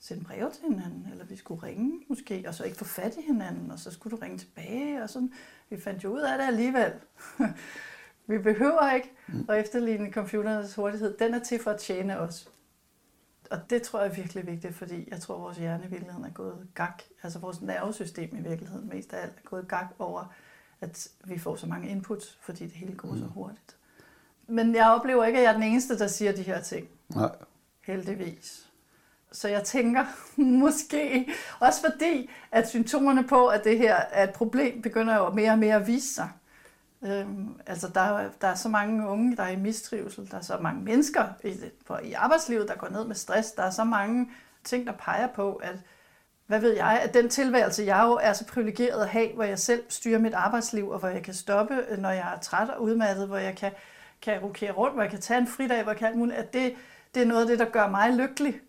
sende 0.00 0.24
breve 0.24 0.50
til 0.50 0.62
hinanden, 0.62 1.08
eller 1.10 1.24
vi 1.24 1.36
skulle 1.36 1.62
ringe 1.62 1.92
måske, 2.08 2.44
og 2.48 2.54
så 2.54 2.64
ikke 2.64 2.76
få 2.76 2.84
fat 2.84 3.16
i 3.16 3.22
hinanden, 3.26 3.70
og 3.70 3.78
så 3.78 3.90
skulle 3.90 4.16
du 4.16 4.22
ringe 4.22 4.38
tilbage, 4.38 5.02
og 5.02 5.10
sådan. 5.10 5.32
Vi 5.70 5.80
fandt 5.80 6.04
jo 6.04 6.14
ud 6.14 6.20
af 6.20 6.38
det 6.38 6.44
alligevel. 6.44 6.92
vi 8.28 8.38
behøver 8.38 8.92
ikke 8.92 9.12
at 9.48 9.60
efterligne 9.60 10.12
computernes 10.12 10.74
hurtighed. 10.74 11.16
Den 11.18 11.34
er 11.34 11.38
til 11.38 11.62
for 11.62 11.70
at 11.70 11.80
tjene 11.80 12.18
os. 12.18 12.48
Og 13.50 13.70
det 13.70 13.82
tror 13.82 14.00
jeg 14.00 14.08
er 14.08 14.14
virkelig 14.14 14.46
vigtigt, 14.46 14.74
fordi 14.74 15.08
jeg 15.10 15.20
tror, 15.20 15.34
at 15.34 15.40
vores 15.40 15.56
hjerne 15.56 15.84
i 15.84 15.88
virkeligheden 15.88 16.24
er 16.24 16.30
gået 16.30 16.66
gak. 16.74 17.02
Altså 17.22 17.38
vores 17.38 17.62
nervesystem 17.62 18.36
i 18.36 18.48
virkeligheden 18.48 18.88
mest 18.88 19.12
af 19.12 19.22
alt 19.22 19.32
er 19.36 19.48
gået 19.48 19.68
gak 19.68 19.86
over, 19.98 20.34
at 20.80 21.08
vi 21.24 21.38
får 21.38 21.56
så 21.56 21.66
mange 21.66 21.88
inputs, 21.88 22.38
fordi 22.40 22.64
det 22.64 22.72
hele 22.72 22.94
går 22.94 23.16
så 23.16 23.24
hurtigt. 23.24 23.76
Men 24.46 24.74
jeg 24.74 24.90
oplever 24.90 25.24
ikke, 25.24 25.38
at 25.38 25.42
jeg 25.44 25.48
er 25.48 25.54
den 25.54 25.62
eneste, 25.62 25.98
der 25.98 26.06
siger 26.06 26.32
de 26.32 26.42
her 26.42 26.62
ting. 26.62 26.88
Nej. 27.08 27.30
Heldigvis. 27.80 28.68
Så 29.32 29.48
jeg 29.48 29.64
tænker 29.64 30.04
måske, 30.64 31.28
også 31.60 31.80
fordi, 31.90 32.30
at 32.52 32.68
symptomerne 32.68 33.24
på, 33.28 33.46
at 33.46 33.64
det 33.64 33.78
her 33.78 33.94
er 33.94 34.28
et 34.28 34.34
problem, 34.34 34.82
begynder 34.82 35.16
jo 35.16 35.30
mere 35.30 35.50
og 35.50 35.58
mere 35.58 35.74
at 35.74 35.86
vise 35.86 36.14
sig. 36.14 36.30
Øhm, 37.02 37.60
altså 37.66 37.88
der, 37.88 38.30
der 38.40 38.48
er 38.48 38.54
så 38.54 38.68
mange 38.68 39.08
unge, 39.08 39.36
der 39.36 39.42
er 39.42 39.48
i 39.48 39.56
mistrivsel, 39.56 40.30
der 40.30 40.36
er 40.36 40.40
så 40.40 40.58
mange 40.60 40.80
mennesker 40.82 41.24
i, 41.44 41.54
på, 41.86 41.96
i 41.96 42.12
arbejdslivet, 42.12 42.68
der 42.68 42.74
går 42.74 42.88
ned 42.88 43.04
med 43.04 43.14
stress, 43.14 43.52
der 43.52 43.62
er 43.62 43.70
så 43.70 43.84
mange 43.84 44.30
ting, 44.64 44.86
der 44.86 44.92
peger 44.92 45.26
på, 45.26 45.54
at 45.54 45.76
hvad 46.46 46.60
ved 46.60 46.76
jeg, 46.76 47.00
at 47.02 47.14
den 47.14 47.28
tilværelse, 47.28 47.84
jeg 47.84 48.02
jo 48.04 48.12
er 48.12 48.32
så 48.32 48.46
privilegeret 48.46 49.02
at 49.02 49.08
have, 49.08 49.34
hvor 49.34 49.44
jeg 49.44 49.58
selv 49.58 49.84
styrer 49.88 50.18
mit 50.18 50.34
arbejdsliv, 50.34 50.88
og 50.88 50.98
hvor 50.98 51.08
jeg 51.08 51.22
kan 51.22 51.34
stoppe, 51.34 51.74
øh, 51.88 51.98
når 51.98 52.10
jeg 52.10 52.32
er 52.34 52.38
træt 52.38 52.70
og 52.70 52.82
udmattet, 52.82 53.26
hvor 53.26 53.36
jeg 53.36 53.56
kan, 53.56 53.72
kan 54.22 54.40
rokere 54.40 54.72
rundt, 54.72 54.94
hvor 54.94 55.02
jeg 55.02 55.10
kan 55.10 55.20
tage 55.20 55.40
en 55.40 55.46
fridag, 55.46 55.82
hvor 55.82 55.92
jeg 55.92 55.98
kan 55.98 56.08
alt 56.08 56.18
muligt, 56.18 56.38
at 56.38 56.52
det, 56.52 56.74
det 57.14 57.22
er 57.22 57.26
noget 57.26 57.40
af 57.40 57.46
det, 57.46 57.58
der 57.58 57.70
gør 57.70 57.88
mig 57.88 58.16
lykkelig. 58.16 58.60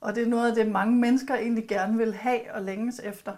Og 0.00 0.14
det 0.14 0.22
er 0.22 0.26
noget 0.26 0.48
af 0.48 0.54
det, 0.54 0.72
mange 0.72 0.96
mennesker 0.96 1.34
egentlig 1.34 1.68
gerne 1.68 1.98
vil 1.98 2.14
have 2.14 2.40
og 2.54 2.62
længes 2.62 3.00
efter. 3.04 3.32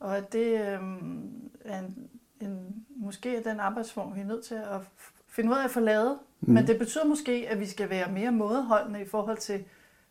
Og 0.00 0.16
at 0.16 0.32
det 0.32 0.60
øhm, 0.60 1.50
er 1.64 1.78
en, 1.78 2.08
en, 2.40 2.84
måske 2.96 3.36
er 3.36 3.42
den 3.42 3.60
arbejdsform, 3.60 4.14
vi 4.14 4.20
er 4.20 4.24
nødt 4.24 4.44
til 4.44 4.54
at 4.54 4.80
finde 5.28 5.50
ud 5.50 5.56
af 5.56 5.64
at 5.64 5.70
få 5.70 5.80
lavet. 5.80 6.18
Mm. 6.40 6.54
Men 6.54 6.66
det 6.66 6.78
betyder 6.78 7.04
måske, 7.04 7.46
at 7.48 7.60
vi 7.60 7.66
skal 7.66 7.90
være 7.90 8.12
mere 8.12 8.32
mådeholdende 8.32 9.00
i 9.00 9.06
forhold 9.06 9.38
til 9.38 9.64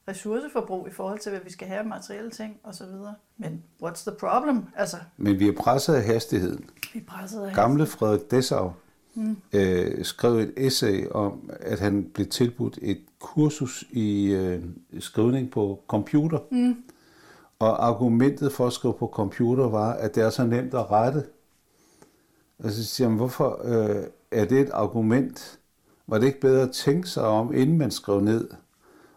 ressourceforbrug, 0.07 0.87
i 0.87 0.91
forhold 0.91 1.19
til, 1.19 1.29
hvad 1.29 1.41
vi 1.43 1.51
skal 1.51 1.67
have 1.67 1.79
af 1.79 1.85
materielle 1.85 2.31
ting 2.31 2.57
osv. 2.63 2.85
Men 3.37 3.63
what's 3.83 4.09
the 4.09 4.15
problem? 4.19 4.65
Altså, 4.75 4.97
Men 5.17 5.39
vi 5.39 5.47
er 5.47 5.53
presset 5.57 5.93
af 5.95 6.03
hastigheden. 6.03 6.69
vi 6.93 6.99
er 6.99 7.03
presset 7.07 7.43
af 7.45 7.53
Gamle 7.53 7.85
Frederik 7.85 8.31
Dessau 8.31 8.73
mm. 9.15 9.37
øh, 9.53 10.05
skrev 10.05 10.33
et 10.33 10.53
essay 10.57 11.07
om, 11.11 11.49
at 11.59 11.79
han 11.79 12.03
blev 12.13 12.27
tilbudt 12.27 12.79
et 12.81 13.01
kursus 13.19 13.85
i 13.91 14.33
øh, 14.33 14.63
skrivning 14.99 15.51
på 15.51 15.83
computer. 15.87 16.39
Mm. 16.51 16.75
Og 17.59 17.87
argumentet 17.87 18.51
for 18.51 18.67
at 18.67 18.73
skrive 18.73 18.93
på 18.93 19.07
computer 19.13 19.69
var, 19.69 19.93
at 19.93 20.15
det 20.15 20.23
er 20.23 20.29
så 20.29 20.45
nemt 20.45 20.73
at 20.73 20.91
rette. 20.91 21.25
Og 22.59 22.71
så 22.71 22.85
siger 22.85 23.07
han, 23.07 23.17
hvorfor 23.17 23.61
øh, 23.63 24.03
er 24.31 24.45
det 24.45 24.59
et 24.59 24.69
argument? 24.73 25.59
Var 26.07 26.17
det 26.17 26.27
ikke 26.27 26.39
bedre 26.39 26.61
at 26.61 26.71
tænke 26.71 27.09
sig 27.09 27.23
om, 27.23 27.53
inden 27.53 27.77
man 27.77 27.91
skrev 27.91 28.21
ned? 28.21 28.49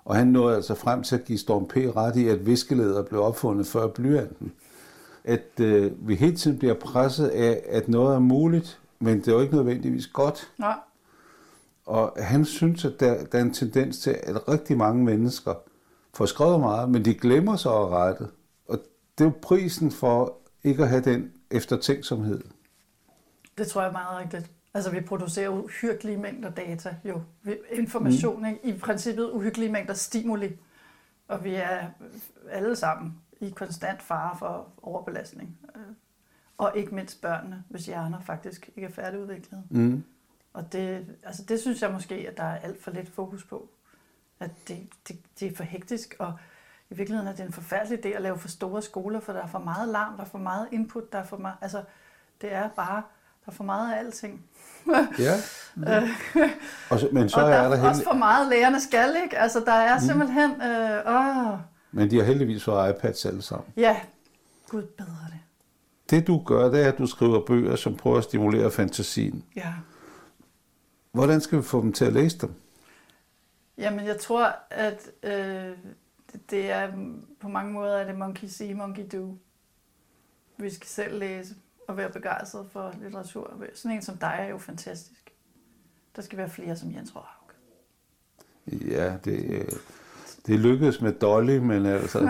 Og 0.04 0.16
han 0.16 0.26
nåede 0.26 0.56
altså 0.56 0.74
frem 0.74 1.02
til 1.02 1.14
at 1.16 1.24
give 1.24 1.38
Storm 1.38 1.66
P. 1.68 1.76
ret 1.76 2.16
i, 2.16 2.28
at 2.28 2.46
viskeleder 2.46 3.02
blev 3.02 3.22
opfundet 3.22 3.66
før 3.66 3.88
blyanten. 3.88 4.52
At 5.24 5.60
øh, 5.60 6.08
vi 6.08 6.14
hele 6.14 6.36
tiden 6.36 6.58
bliver 6.58 6.74
presset 6.74 7.28
af, 7.28 7.62
at 7.68 7.88
noget 7.88 8.14
er 8.14 8.18
muligt, 8.18 8.78
men 9.00 9.18
det 9.18 9.28
er 9.28 9.32
jo 9.32 9.40
ikke 9.40 9.54
nødvendigvis 9.54 10.06
godt. 10.06 10.50
Nej, 10.58 10.76
Og 11.86 12.12
han 12.16 12.44
synes, 12.44 12.84
at 12.84 13.00
der, 13.00 13.24
der 13.24 13.38
er 13.38 13.42
en 13.42 13.52
tendens 13.54 13.98
til, 13.98 14.16
at 14.22 14.48
rigtig 14.48 14.76
mange 14.76 15.04
mennesker 15.04 15.54
får 16.14 16.26
skrevet 16.26 16.60
meget, 16.60 16.90
men 16.90 17.04
de 17.04 17.14
glemmer 17.14 17.56
sig 17.56 17.72
at 17.72 17.88
rette. 17.88 18.26
Og 18.68 18.78
det 19.18 19.24
er 19.24 19.28
jo 19.28 19.32
prisen 19.42 19.90
for 19.90 20.36
ikke 20.64 20.82
at 20.82 20.88
have 20.88 21.02
den 21.02 21.32
eftertænksomhed. 21.50 22.40
Det 23.58 23.66
tror 23.66 23.80
jeg 23.80 23.88
er 23.88 23.92
meget 23.92 24.18
rigtigt. 24.18 24.50
Altså, 24.74 24.90
vi 24.90 25.00
producerer 25.00 25.48
uhyggelige 25.48 26.16
mængder 26.16 26.50
data, 26.50 26.96
jo. 27.04 27.22
Information, 27.70 28.40
mm. 28.40 28.46
ikke? 28.46 28.60
I 28.64 28.78
princippet 28.78 29.30
uhyggelige 29.30 29.72
mængder 29.72 29.94
stimuli. 29.94 30.58
Og 31.28 31.44
vi 31.44 31.54
er 31.54 31.86
alle 32.50 32.76
sammen 32.76 33.20
i 33.40 33.50
konstant 33.50 34.02
fare 34.02 34.36
for 34.38 34.68
overbelastning. 34.82 35.58
Øh, 35.76 35.82
Og 36.58 36.72
ikke 36.76 36.94
mindst 36.94 37.20
børnene, 37.22 37.64
hvis 37.68 37.86
hjerner 37.86 38.20
faktisk 38.20 38.70
ikke 38.76 38.88
er 38.88 38.92
færdigudviklet. 38.92 39.62
Mm. 39.70 40.04
Og 40.52 40.72
det, 40.72 41.06
altså 41.22 41.44
det 41.44 41.60
synes 41.60 41.82
jeg 41.82 41.92
måske, 41.92 42.14
at 42.14 42.36
der 42.36 42.42
er 42.44 42.58
alt 42.58 42.82
for 42.82 42.90
lidt 42.90 43.08
fokus 43.08 43.44
på. 43.44 43.68
At 44.40 44.50
det, 44.68 44.88
det, 45.08 45.18
det 45.40 45.52
er 45.52 45.56
for 45.56 45.64
hektisk, 45.64 46.16
og 46.18 46.34
i 46.90 46.94
virkeligheden 46.94 47.28
er 47.32 47.36
det 47.36 47.46
en 47.46 47.52
forfærdelig 47.52 48.06
idé 48.06 48.08
at 48.08 48.22
lave 48.22 48.38
for 48.38 48.48
store 48.48 48.82
skoler, 48.82 49.20
for 49.20 49.32
der 49.32 49.42
er 49.42 49.46
for 49.46 49.58
meget 49.58 49.88
larm, 49.88 50.14
der 50.16 50.20
er 50.24 50.28
for 50.28 50.38
meget 50.38 50.68
input, 50.72 51.12
der 51.12 51.18
er 51.18 51.24
for 51.24 51.36
meget, 51.36 51.56
altså 51.60 51.84
det 52.40 52.52
er 52.52 52.68
bare, 52.68 53.02
der 53.46 53.52
er 53.52 53.56
for 53.56 53.64
meget 53.64 53.94
af 53.94 53.98
alting. 53.98 54.44
Ja. 55.18 55.34
Og 56.90 57.00
så, 57.00 57.08
men 57.12 57.28
så 57.28 57.40
og 57.40 57.42
der 57.42 57.48
er 57.48 57.62
er, 57.62 57.68
der 57.68 57.70
også 57.70 57.82
heldig, 57.82 58.04
for 58.04 58.14
meget 58.14 58.48
lærerne 58.48 58.80
skal, 58.80 59.16
ikke? 59.24 59.38
Altså 59.38 59.60
der 59.60 59.72
er 59.72 59.98
simpelthen, 59.98 60.50
øh, 60.62 61.00
åh, 61.06 61.58
men 61.92 62.10
de 62.10 62.16
har 62.16 62.24
heldigvis 62.24 62.64
fået 62.64 62.90
iPads 62.90 63.26
alle 63.26 63.42
sammen. 63.42 63.66
ja, 63.76 63.96
gud 64.68 64.82
bedre 64.82 65.26
det. 65.26 65.40
Det 66.10 66.26
du 66.26 66.42
gør, 66.46 66.70
det 66.70 66.82
er, 66.84 66.88
at 66.92 66.98
du 66.98 67.06
skriver 67.06 67.46
bøger, 67.46 67.76
som 67.76 67.96
prøver 67.96 68.18
at 68.18 68.24
stimulere 68.24 68.70
fantasien. 68.70 69.44
Ja. 69.56 69.72
Hvordan 71.12 71.40
skal 71.40 71.58
vi 71.58 71.62
få 71.62 71.82
dem 71.82 71.92
til 71.92 72.04
at 72.04 72.12
læse 72.12 72.38
dem? 72.38 72.54
Jamen, 73.78 74.06
jeg 74.06 74.20
tror, 74.20 74.56
at 74.70 75.10
øh, 75.22 75.32
det, 76.32 76.50
det 76.50 76.70
er 76.70 76.92
på 77.40 77.48
mange 77.48 77.72
måder 77.72 77.96
er 77.96 78.06
det 78.06 78.18
monkey 78.18 78.48
see, 78.48 78.74
monkey 78.74 79.04
do. 79.12 79.36
Vi 80.56 80.70
skal 80.70 80.86
selv 80.88 81.18
læse 81.18 81.54
og 81.88 81.96
være 81.96 82.10
begejstret 82.10 82.66
for 82.72 82.92
litteratur. 83.02 83.52
Sådan 83.74 83.90
en 83.96 84.02
som 84.02 84.16
dig 84.16 84.36
er 84.40 84.46
jo 84.48 84.58
fantastisk. 84.58 85.20
Der 86.16 86.22
skal 86.22 86.38
være 86.38 86.50
flere 86.50 86.76
som 86.76 86.92
Jens 86.94 87.12
Råhaug. 87.16 87.50
Ja, 88.90 89.14
det, 89.24 89.44
øh, 89.50 89.68
det 90.46 90.58
lykkedes 90.60 91.00
med 91.00 91.12
Dolly, 91.12 91.58
men 91.58 91.86
altså... 91.86 92.18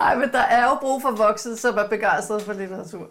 Ej, 0.00 0.16
men 0.18 0.32
der 0.32 0.38
er 0.40 0.64
jo 0.70 0.74
brug 0.80 1.02
for 1.02 1.10
voksne, 1.10 1.56
som 1.56 1.76
er 1.78 1.88
begejstrede 1.88 2.40
for 2.40 2.52
litteratur. 2.52 3.10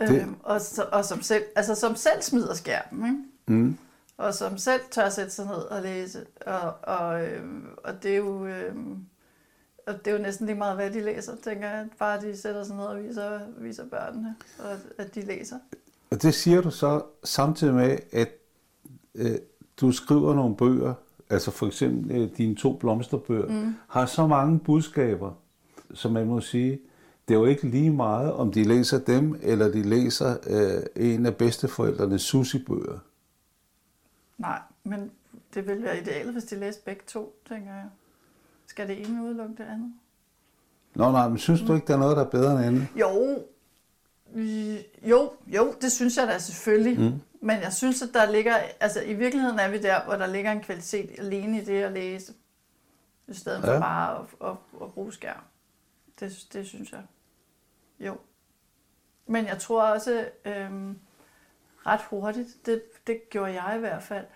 Det- 0.00 0.22
Øhm, 0.22 0.36
og, 0.42 0.60
så, 0.60 0.86
og 0.92 1.04
som, 1.04 1.22
selv, 1.22 1.42
altså, 1.56 1.74
som 1.74 1.96
selv 1.96 2.22
smider 2.22 2.54
skærmen, 2.54 3.06
ikke? 3.06 3.52
Mm. 3.60 3.78
og 4.16 4.34
som 4.34 4.58
selv 4.58 4.80
tør 4.90 5.08
sætte 5.08 5.30
sig 5.30 5.46
ned 5.46 5.54
og 5.54 5.82
læse. 5.82 6.26
Og, 6.46 6.74
og, 6.82 7.24
øhm, 7.26 7.66
og 7.84 8.02
det 8.02 8.12
er 8.12 8.16
jo... 8.16 8.46
Øhm, 8.46 8.98
og 9.86 10.04
det 10.04 10.06
er 10.06 10.16
jo 10.16 10.22
næsten 10.22 10.46
lige 10.46 10.56
meget, 10.56 10.76
hvad 10.76 10.90
de 10.90 11.00
læser, 11.00 11.36
tænker 11.36 11.68
jeg. 11.70 11.88
Bare 11.98 12.20
de 12.20 12.36
sætter 12.36 12.64
sig 12.64 12.76
ned 12.76 12.84
og 12.84 13.02
viser, 13.02 13.40
viser 13.58 13.84
børnene, 13.86 14.36
og 14.58 14.76
at 14.98 15.14
de 15.14 15.20
læser. 15.20 15.56
Og 16.10 16.22
det 16.22 16.34
siger 16.34 16.60
du 16.60 16.70
så 16.70 17.02
samtidig 17.24 17.74
med, 17.74 17.98
at 18.12 18.28
øh, 19.14 19.38
du 19.80 19.92
skriver 19.92 20.34
nogle 20.34 20.56
bøger, 20.56 20.94
altså 21.30 21.50
for 21.50 21.66
eksempel 21.66 22.16
øh, 22.16 22.36
dine 22.36 22.56
to 22.56 22.72
blomsterbøger, 22.72 23.48
mm. 23.48 23.74
har 23.88 24.06
så 24.06 24.26
mange 24.26 24.58
budskaber, 24.58 25.32
som 25.94 26.12
man 26.12 26.26
må 26.26 26.40
sige, 26.40 26.80
det 27.28 27.34
er 27.34 27.38
jo 27.38 27.44
ikke 27.44 27.68
lige 27.68 27.90
meget, 27.90 28.32
om 28.32 28.52
de 28.52 28.64
læser 28.64 28.98
dem, 28.98 29.40
eller 29.42 29.68
de 29.68 29.82
læser 29.82 30.36
øh, 30.46 31.06
en 31.10 31.26
af 31.26 31.36
bedsteforældrenes 31.36 32.22
susibøger. 32.22 32.98
Nej, 34.38 34.60
men 34.84 35.10
det 35.54 35.66
ville 35.66 35.82
være 35.82 36.00
idealet, 36.00 36.32
hvis 36.32 36.44
de 36.44 36.56
læste 36.56 36.84
begge 36.84 37.02
to, 37.06 37.36
tænker 37.48 37.74
jeg. 37.74 37.88
Skal 38.72 38.88
det 38.88 39.06
ene 39.06 39.22
udelukke 39.22 39.54
det 39.56 39.64
andet? 39.64 39.94
Nå 40.94 41.10
nej, 41.10 41.28
men 41.28 41.38
synes 41.38 41.60
du 41.60 41.74
ikke, 41.74 41.86
der 41.86 41.94
er 41.94 41.98
noget, 41.98 42.16
der 42.16 42.24
er 42.24 42.30
bedre 42.30 42.52
end 42.52 42.64
andet? 42.64 42.88
Jo, 42.96 43.44
jo, 45.02 45.32
jo, 45.46 45.74
det 45.80 45.92
synes 45.92 46.16
jeg 46.16 46.26
da 46.26 46.38
selvfølgelig. 46.38 47.00
Mm. 47.00 47.20
Men 47.40 47.60
jeg 47.60 47.72
synes, 47.72 48.02
at 48.02 48.08
der 48.14 48.30
ligger, 48.30 48.56
altså 48.80 49.02
i 49.02 49.14
virkeligheden 49.14 49.58
er 49.58 49.68
vi 49.68 49.78
der, 49.78 50.04
hvor 50.04 50.14
der 50.14 50.26
ligger 50.26 50.52
en 50.52 50.60
kvalitet 50.60 51.10
alene 51.18 51.62
i 51.62 51.64
det 51.64 51.82
at 51.82 51.92
læse, 51.92 52.32
i 53.28 53.34
stedet 53.34 53.62
ja. 53.62 53.74
for 53.74 53.80
bare 53.80 54.18
at, 54.18 54.48
at, 54.48 54.56
at 54.82 54.92
bruge 54.92 55.12
skærm. 55.12 55.42
Det, 56.20 56.46
det 56.52 56.66
synes 56.66 56.92
jeg. 56.92 57.02
Jo. 58.00 58.16
Men 59.26 59.46
jeg 59.46 59.58
tror 59.58 59.82
også 59.82 60.28
øhm, 60.44 60.98
ret 61.86 62.00
hurtigt, 62.10 62.66
det, 62.66 62.82
det 63.06 63.30
gjorde 63.30 63.62
jeg 63.62 63.76
i 63.76 63.80
hvert 63.80 64.02
fald, 64.02 64.26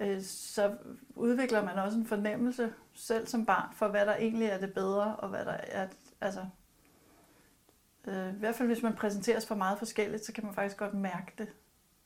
øh, 0.00 0.22
så 0.22 0.76
udvikler 1.14 1.64
man 1.64 1.78
også 1.78 1.98
en 1.98 2.06
fornemmelse 2.06 2.72
selv 3.00 3.26
som 3.26 3.46
barn 3.46 3.74
for, 3.74 3.88
hvad 3.88 4.06
der 4.06 4.16
egentlig 4.16 4.48
er 4.48 4.58
det 4.58 4.74
bedre, 4.74 5.16
og 5.16 5.28
hvad 5.28 5.44
der 5.44 5.52
er, 5.52 5.88
altså 6.20 6.46
Øh, 8.06 8.34
I 8.34 8.38
hvert 8.38 8.54
fald 8.54 8.68
hvis 8.68 8.82
man 8.82 8.96
præsenteres 8.96 9.46
for 9.46 9.54
meget 9.54 9.78
forskelligt, 9.78 10.24
så 10.24 10.32
kan 10.32 10.44
man 10.44 10.54
faktisk 10.54 10.76
godt 10.76 10.94
mærke 10.94 11.32
det. 11.38 11.48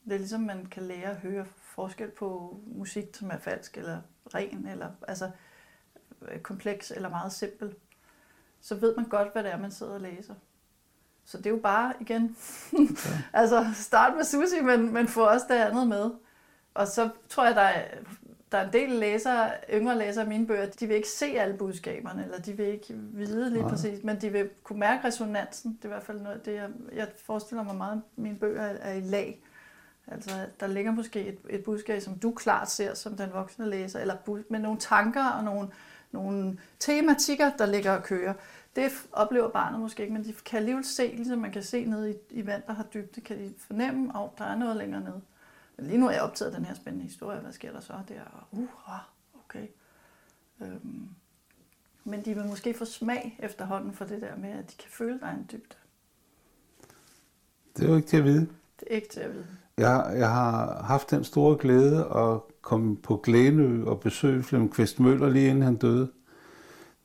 Det 0.05 0.13
er 0.13 0.19
ligesom, 0.19 0.41
man 0.41 0.67
kan 0.67 0.83
lære 0.83 1.11
at 1.11 1.17
høre 1.17 1.47
forskel 1.63 2.11
på 2.11 2.61
musik, 2.67 3.05
som 3.13 3.31
er 3.31 3.39
falsk 3.39 3.79
eller 3.79 4.01
ren, 4.35 4.67
eller 4.67 4.91
altså 5.09 5.31
øh, 6.23 6.41
kompleks 6.41 6.91
eller 6.91 7.09
meget 7.09 7.33
simpel. 7.33 7.75
Så 8.61 8.75
ved 8.75 8.97
man 8.97 9.09
godt, 9.09 9.33
hvad 9.33 9.45
det 9.45 9.53
er, 9.53 9.59
man 9.59 9.71
sidder 9.71 9.95
og 9.95 10.01
læser. 10.01 10.35
Så 11.25 11.39
det 11.39 11.47
er 11.47 11.51
jo 11.51 11.61
bare, 11.63 11.95
igen, 12.01 12.37
altså 13.33 13.67
start 13.75 14.17
med 14.17 14.25
Susi, 14.25 14.61
men, 14.61 14.93
men 14.93 15.09
få 15.09 15.27
også 15.27 15.47
det 15.49 15.55
andet 15.55 15.89
med. 15.89 16.11
Og 16.75 16.89
så 16.89 17.11
tror 17.29 17.45
jeg, 17.45 17.55
der 17.55 17.61
er, 17.61 17.99
der 18.55 18.61
er 18.61 18.67
en 18.67 18.73
del 18.73 18.91
læsere, 18.91 19.51
yngre 19.73 19.99
læsere 19.99 20.25
af 20.25 20.29
mine 20.29 20.47
bøger, 20.47 20.67
de 20.67 20.87
vil 20.87 20.97
ikke 20.97 21.09
se 21.09 21.27
alle 21.27 21.57
budskaberne, 21.57 22.25
eller 22.25 22.39
de 22.39 22.53
vil 22.53 22.67
ikke 22.67 22.95
vide 22.95 23.51
lige 23.51 23.63
Nej. 23.63 23.71
præcis, 23.71 24.05
men 24.05 24.21
de 24.21 24.33
vil 24.33 24.51
kunne 24.63 24.79
mærke 24.79 25.07
resonansen. 25.07 25.73
Det 25.73 25.85
er 25.85 25.89
i 25.89 25.93
hvert 25.93 26.03
fald 26.03 26.21
noget 26.21 26.37
af 26.37 26.41
det, 26.41 26.55
jeg, 26.55 26.69
jeg 26.95 27.09
forestiller 27.27 27.65
mig 27.65 27.75
meget, 27.75 28.03
mine 28.17 28.37
bøger 28.37 28.63
er, 28.63 28.93
i 28.93 29.01
lag. 29.01 29.43
Altså, 30.07 30.31
der 30.61 30.67
ligger 30.67 30.93
måske 30.93 31.27
et, 31.27 31.39
et 31.51 31.65
budskab, 31.65 32.01
som 32.01 32.19
du 32.19 32.31
klart 32.31 32.71
ser 32.71 32.95
som 32.95 33.17
den 33.17 33.33
voksne 33.33 33.71
læser, 33.71 34.01
eller 34.01 34.43
med 34.49 34.61
nogle 34.61 34.79
tanker 34.79 35.25
og 35.25 35.45
nogle, 35.45 35.69
nogle 36.13 36.59
tematikker, 36.79 37.51
der 37.59 37.67
ligger 37.67 37.93
og 37.93 38.03
kører. 38.03 38.35
Det 38.77 38.93
oplever 39.13 39.49
barnet 39.49 39.81
måske 39.81 40.03
ikke, 40.03 40.13
men 40.15 40.25
de 40.25 40.33
kan 40.45 40.57
alligevel 40.57 40.85
se, 40.85 41.13
ligesom 41.17 41.39
man 41.39 41.53
kan 41.53 41.63
se 41.63 41.85
ned 41.85 42.09
i, 42.09 42.15
i 42.31 42.47
vand, 42.47 42.63
der 42.67 42.73
har 42.73 42.85
dybde, 42.95 43.21
kan 43.21 43.39
de 43.39 43.55
fornemme, 43.59 44.11
at 44.15 44.21
oh, 44.21 44.29
der 44.39 44.45
er 44.45 44.57
noget 44.57 44.77
længere 44.77 45.01
nede. 45.01 45.21
Men 45.77 45.87
lige 45.87 45.99
nu 45.99 46.07
er 46.07 46.11
jeg 46.11 46.23
optaget 46.23 46.51
af 46.51 46.57
den 46.57 46.67
her 46.67 46.75
spændende 46.75 47.07
historie. 47.07 47.41
Hvad 47.41 47.53
sker 47.53 47.73
der 47.73 47.81
så 47.81 47.93
der? 48.09 48.47
Uh, 48.53 48.69
okay. 49.45 49.67
Øhm, 50.63 51.09
men 52.05 52.25
de 52.25 52.35
vil 52.35 52.45
måske 52.45 52.75
få 52.75 52.85
smag 52.85 53.39
efterhånden 53.43 53.93
for 53.93 54.05
det 54.05 54.23
der 54.23 54.37
med, 54.37 54.51
at 54.51 54.71
de 54.71 54.77
kan 54.77 54.91
føle, 54.91 55.19
er 55.23 55.31
en 55.31 55.49
dybde. 55.53 55.77
Det 57.77 57.85
er 57.85 57.89
jo 57.89 57.97
ikke 57.97 58.09
til 58.09 58.17
at 58.17 58.25
vide. 58.25 58.49
Det 58.81 58.89
er 58.91 58.95
ikke 58.95 59.09
til 59.09 59.21
at 59.21 59.35
vide. 59.35 59.47
Jeg, 59.79 60.15
jeg 60.17 60.31
har 60.33 60.83
haft 60.83 61.11
den 61.11 61.25
store 61.25 61.57
glæde 61.59 62.05
at 62.05 62.41
komme 62.63 62.97
på 62.97 63.17
Glænø 63.17 63.85
og 63.85 64.01
besøge 64.01 64.43
Flemming 64.43 64.73
Kvist 64.73 65.01
Møller 65.01 65.29
lige 65.29 65.49
inden 65.49 65.63
han 65.63 65.77
døde. 65.77 66.11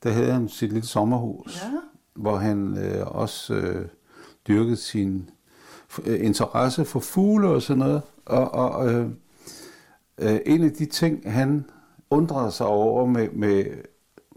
Der 0.03 0.11
havde 0.11 0.31
han 0.31 0.49
sit 0.49 0.73
lille 0.73 0.87
sommerhus, 0.87 1.61
Ja, 1.63 1.71
hvor 2.13 2.35
han 2.35 2.77
øh, 2.77 3.07
også 3.07 3.53
øh, 3.53 3.87
dyrkede 4.47 4.75
sin 4.75 5.29
øh, 6.05 6.25
interesse 6.25 6.85
for 6.85 6.99
fugle 6.99 7.47
og 7.47 7.61
sådan 7.61 7.79
noget. 7.79 8.01
Og, 8.29 8.53
og 8.53 8.93
øh, 8.93 9.09
øh, 10.17 10.39
en 10.45 10.63
af 10.63 10.71
de 10.71 10.85
ting, 10.85 11.31
han 11.31 11.65
undrede 12.09 12.51
sig 12.51 12.67
over 12.67 13.05
med, 13.05 13.29
med, 13.29 13.65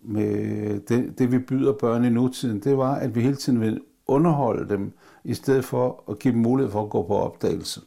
med 0.03 0.81
det, 0.81 1.19
det, 1.19 1.33
vi 1.33 1.39
byder 1.39 1.73
børn 1.73 2.05
i 2.05 2.09
nutiden, 2.09 2.61
det 2.61 2.79
var, 2.79 2.95
at 2.95 3.15
vi 3.15 3.21
hele 3.21 3.37
tiden 3.37 3.61
vil 3.61 3.81
underholde 4.07 4.69
dem, 4.69 4.93
i 5.25 5.35
stedet 5.35 5.65
for 5.65 6.05
at 6.09 6.19
give 6.19 6.35
dem 6.35 6.41
mulighed 6.41 6.73
for 6.73 6.83
at 6.83 6.91
gå 6.91 7.03
på 7.03 7.15
opdagelse. 7.15 7.81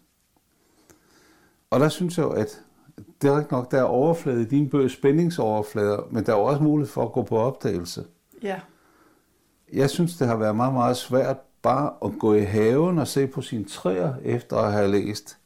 Og 1.69 1.79
der 1.79 1.89
synes 1.89 2.17
jeg 2.17 2.23
jo, 2.23 2.29
at 2.29 2.61
det 3.21 3.29
er 3.29 3.39
ikke 3.39 3.51
nok, 3.51 3.71
der 3.71 3.77
er 3.77 3.83
overflade 3.83 4.41
i 4.41 4.45
dine 4.45 4.69
bøger, 4.69 4.87
spændingsoverflader, 4.87 6.07
men 6.11 6.25
der 6.25 6.31
er 6.31 6.37
også 6.37 6.63
mulighed 6.63 6.91
for 6.91 7.03
at 7.03 7.11
gå 7.11 7.23
på 7.23 7.37
opdagelse. 7.37 8.05
Ja. 8.43 8.59
Jeg 9.73 9.89
synes, 9.89 10.17
det 10.17 10.27
har 10.27 10.35
været 10.35 10.55
meget, 10.55 10.73
meget 10.73 10.97
svært 10.97 11.37
bare 11.61 11.93
at 12.05 12.11
gå 12.19 12.33
i 12.33 12.41
haven 12.41 12.99
og 12.99 13.07
se 13.07 13.27
på 13.27 13.41
sine 13.41 13.65
træer, 13.65 14.13
efter 14.23 14.57
at 14.57 14.73
have 14.73 14.91
læst 14.91 15.37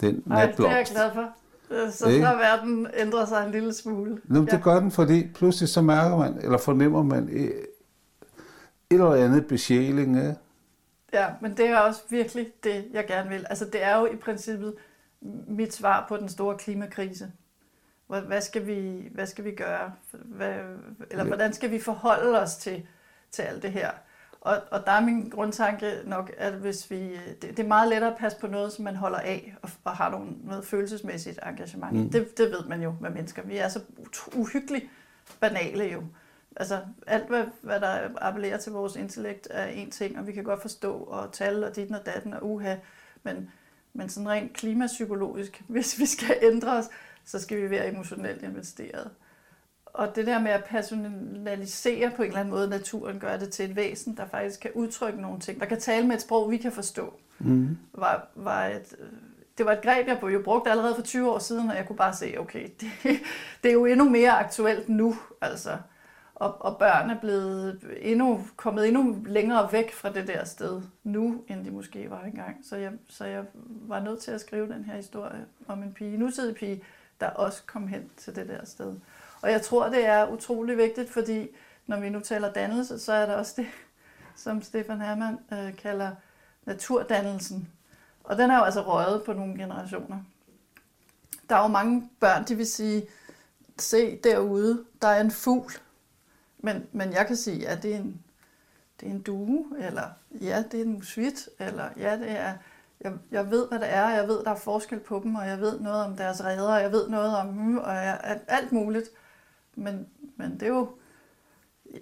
den 0.00 0.22
Nej, 0.26 0.46
det 0.46 0.58
er 0.58 0.68
jeg 0.70 0.76
natblomst. 0.78 0.92
glad 0.92 1.10
for. 1.14 1.30
Øh, 1.70 1.92
Så 1.92 2.08
Ikke? 2.08 2.24
har 2.26 2.36
verden 2.36 2.86
ændret 2.96 3.28
sig 3.28 3.44
en 3.46 3.50
lille 3.52 3.74
smule. 3.74 4.20
Nå, 4.24 4.44
det 4.44 4.62
gør 4.62 4.80
den, 4.80 4.90
fordi 4.90 5.28
pludselig 5.34 5.68
så 5.68 5.82
mærker 5.82 6.16
man, 6.16 6.38
eller 6.42 6.58
fornemmer 6.58 7.02
man 7.02 7.28
et, 7.28 7.44
et 7.50 7.66
eller 8.90 9.14
andet 9.14 9.46
besjæling. 9.46 10.16
Ikke? 10.16 10.34
Ja, 11.12 11.26
men 11.40 11.56
det 11.56 11.66
er 11.66 11.78
også 11.78 12.00
virkelig 12.10 12.46
det, 12.64 12.84
jeg 12.92 13.06
gerne 13.06 13.28
vil. 13.30 13.46
Altså, 13.50 13.64
det 13.64 13.82
er 13.84 13.98
jo 13.98 14.06
i 14.06 14.16
princippet 14.16 14.74
mit 15.48 15.74
svar 15.74 16.04
på 16.08 16.16
den 16.16 16.28
store 16.28 16.58
klimakrise. 16.58 17.32
Hvad, 18.06 18.20
hvad, 18.20 18.40
skal, 18.40 18.66
vi, 18.66 19.08
hvad 19.14 19.26
skal 19.26 19.44
vi 19.44 19.50
gøre? 19.54 19.92
Hvad, 20.12 20.54
eller 21.10 21.24
Ja. 21.24 21.28
hvordan 21.28 21.52
skal 21.52 21.70
vi 21.70 21.80
forholde 21.80 22.40
os 22.40 22.56
til, 22.56 22.86
til 23.30 23.42
alt 23.42 23.62
det 23.62 23.72
her? 23.72 23.90
Og, 24.40 24.62
og 24.70 24.86
der 24.86 24.92
er 24.92 25.00
min 25.00 25.28
grundtanke 25.28 25.92
nok, 26.04 26.32
at 26.38 26.52
hvis 26.52 26.90
vi, 26.90 27.16
det, 27.42 27.42
det 27.42 27.58
er 27.58 27.68
meget 27.68 27.88
lettere 27.88 28.10
at 28.10 28.18
passe 28.18 28.38
på 28.38 28.46
noget, 28.46 28.72
som 28.72 28.84
man 28.84 28.96
holder 28.96 29.18
af 29.18 29.56
og, 29.62 29.70
og 29.84 29.92
har 29.92 30.10
nogle, 30.10 30.30
noget 30.44 30.64
følelsesmæssigt 30.64 31.38
engagement. 31.46 31.96
Mm. 31.96 32.10
Det, 32.10 32.38
det 32.38 32.50
ved 32.50 32.64
man 32.64 32.82
jo 32.82 32.94
med 33.00 33.10
mennesker. 33.10 33.42
Vi 33.42 33.56
er 33.56 33.68
så 33.68 33.80
uhyggeligt 34.34 34.84
banale 35.40 35.84
jo. 35.84 36.02
Altså 36.56 36.80
alt, 37.06 37.28
hvad, 37.28 37.44
hvad 37.60 37.80
der 37.80 38.08
appellerer 38.20 38.58
til 38.58 38.72
vores 38.72 38.96
intellekt, 38.96 39.48
er 39.50 39.66
en 39.66 39.90
ting, 39.90 40.18
og 40.18 40.26
vi 40.26 40.32
kan 40.32 40.44
godt 40.44 40.62
forstå, 40.62 40.92
og 40.92 41.32
tal 41.32 41.64
og 41.64 41.76
dit 41.76 41.92
og 41.92 42.06
datten 42.06 42.34
og 42.34 42.50
uha, 42.50 42.76
men, 43.22 43.50
men 43.92 44.08
sådan 44.08 44.28
rent 44.28 44.52
klimapsykologisk, 44.52 45.62
hvis 45.68 45.98
vi 45.98 46.06
skal 46.06 46.36
ændre 46.42 46.76
os, 46.76 46.84
så 47.24 47.38
skal 47.38 47.62
vi 47.62 47.70
være 47.70 47.88
emotionelt 47.88 48.42
investeret. 48.42 49.10
Og 49.92 50.16
det 50.16 50.26
der 50.26 50.38
med 50.38 50.50
at 50.50 50.64
personalisere 50.64 52.10
på 52.16 52.22
en 52.22 52.28
eller 52.28 52.40
anden 52.40 52.54
måde 52.54 52.68
naturen, 52.68 53.20
gør 53.20 53.36
det 53.36 53.50
til 53.50 53.70
et 53.70 53.76
væsen, 53.76 54.16
der 54.16 54.26
faktisk 54.26 54.60
kan 54.60 54.70
udtrykke 54.74 55.20
nogle 55.20 55.40
ting, 55.40 55.60
der 55.60 55.66
kan 55.66 55.80
tale 55.80 56.06
med 56.06 56.16
et 56.16 56.22
sprog, 56.22 56.50
vi 56.50 56.56
kan 56.56 56.72
forstå, 56.72 57.14
Mm. 57.42 57.78
var, 57.94 58.28
var 58.34 58.66
et, 58.66 58.96
det 59.58 59.66
var 59.66 59.72
et 59.72 59.82
greb, 59.82 60.06
jeg 60.08 60.22
jo 60.22 60.42
brugte 60.44 60.70
allerede 60.70 60.94
for 60.94 61.02
20 61.02 61.30
år 61.30 61.38
siden, 61.38 61.70
og 61.70 61.76
jeg 61.76 61.86
kunne 61.86 61.96
bare 61.96 62.14
se, 62.14 62.34
okay, 62.38 62.68
det, 62.80 62.90
det 63.62 63.68
er 63.68 63.72
jo 63.72 63.84
endnu 63.84 64.08
mere 64.08 64.30
aktuelt 64.30 64.88
nu, 64.88 65.16
altså. 65.40 65.76
Og, 66.34 66.62
og 66.62 66.78
børn 66.78 67.10
er 67.10 67.20
blevet 67.20 67.80
endnu, 68.00 68.44
kommet 68.56 68.88
endnu 68.88 69.22
længere 69.26 69.68
væk 69.72 69.92
fra 69.92 70.12
det 70.12 70.26
der 70.26 70.44
sted 70.44 70.82
nu, 71.04 71.44
end 71.48 71.64
de 71.64 71.70
måske 71.70 72.10
var 72.10 72.22
engang. 72.22 72.56
Så 72.64 72.76
jeg, 72.76 72.92
så 73.08 73.24
jeg 73.24 73.44
var 73.64 74.00
nødt 74.00 74.20
til 74.20 74.30
at 74.30 74.40
skrive 74.40 74.68
den 74.68 74.84
her 74.84 74.96
historie 74.96 75.44
om 75.68 75.82
en 75.82 75.92
pige, 75.92 76.16
nutidig 76.16 76.54
pige, 76.54 76.82
der 77.20 77.26
også 77.26 77.62
kom 77.66 77.88
hen 77.88 78.10
til 78.16 78.36
det 78.36 78.48
der 78.48 78.64
sted. 78.64 78.94
Og 79.42 79.50
jeg 79.50 79.62
tror, 79.62 79.88
det 79.88 80.06
er 80.06 80.28
utrolig 80.28 80.76
vigtigt, 80.76 81.10
fordi 81.10 81.48
når 81.86 82.00
vi 82.00 82.08
nu 82.08 82.20
taler 82.20 82.52
dannelse, 82.52 82.98
så 82.98 83.12
er 83.12 83.26
der 83.26 83.34
også 83.34 83.54
det, 83.56 83.66
som 84.44 84.62
Stefan 84.62 85.00
Hermann 85.00 85.38
øh, 85.52 85.76
kalder 85.76 86.10
naturdannelsen. 86.64 87.68
Og 88.24 88.38
den 88.38 88.50
er 88.50 88.56
jo 88.56 88.64
altså 88.64 88.82
røget 88.82 89.22
på 89.24 89.32
nogle 89.32 89.58
generationer. 89.58 90.18
Der 91.48 91.56
er 91.56 91.62
jo 91.62 91.68
mange 91.68 92.10
børn, 92.20 92.44
de 92.44 92.54
vil 92.54 92.66
sige, 92.66 93.06
se 93.78 94.16
derude, 94.16 94.84
der 95.02 95.08
er 95.08 95.20
en 95.20 95.30
fugl. 95.30 95.72
Men, 96.58 96.86
men 96.92 97.12
jeg 97.12 97.26
kan 97.26 97.36
sige, 97.36 97.68
at 97.68 97.82
det 97.82 97.94
er 97.94 97.98
en, 97.98 98.22
det 99.00 99.06
er 99.08 99.10
en 99.10 99.22
due, 99.22 99.66
eller 99.78 100.10
ja, 100.40 100.64
det 100.72 100.80
er 100.80 100.84
en 100.84 100.92
musvit, 100.92 101.48
eller 101.58 101.88
ja, 101.96 102.16
det 102.16 102.30
er... 102.30 102.54
Jeg, 103.00 103.12
jeg 103.30 103.50
ved, 103.50 103.68
hvad 103.68 103.78
det 103.78 103.94
er, 103.94 104.08
jeg 104.08 104.28
ved, 104.28 104.44
der 104.44 104.50
er 104.50 104.56
forskel 104.56 105.00
på 105.00 105.20
dem, 105.24 105.34
og 105.34 105.46
jeg 105.46 105.60
ved 105.60 105.80
noget 105.80 106.04
om 106.04 106.16
deres 106.16 106.44
redder, 106.44 106.74
og 106.74 106.82
jeg 106.82 106.92
ved 106.92 107.08
noget 107.08 107.36
om 107.36 107.48
dem, 107.48 107.78
og 107.78 107.94
jeg, 107.94 108.20
alt, 108.24 108.42
alt 108.48 108.72
muligt. 108.72 109.08
Men, 109.74 110.06
men 110.36 110.52
det 110.52 110.62
er 110.62 110.66
jo... 110.68 110.88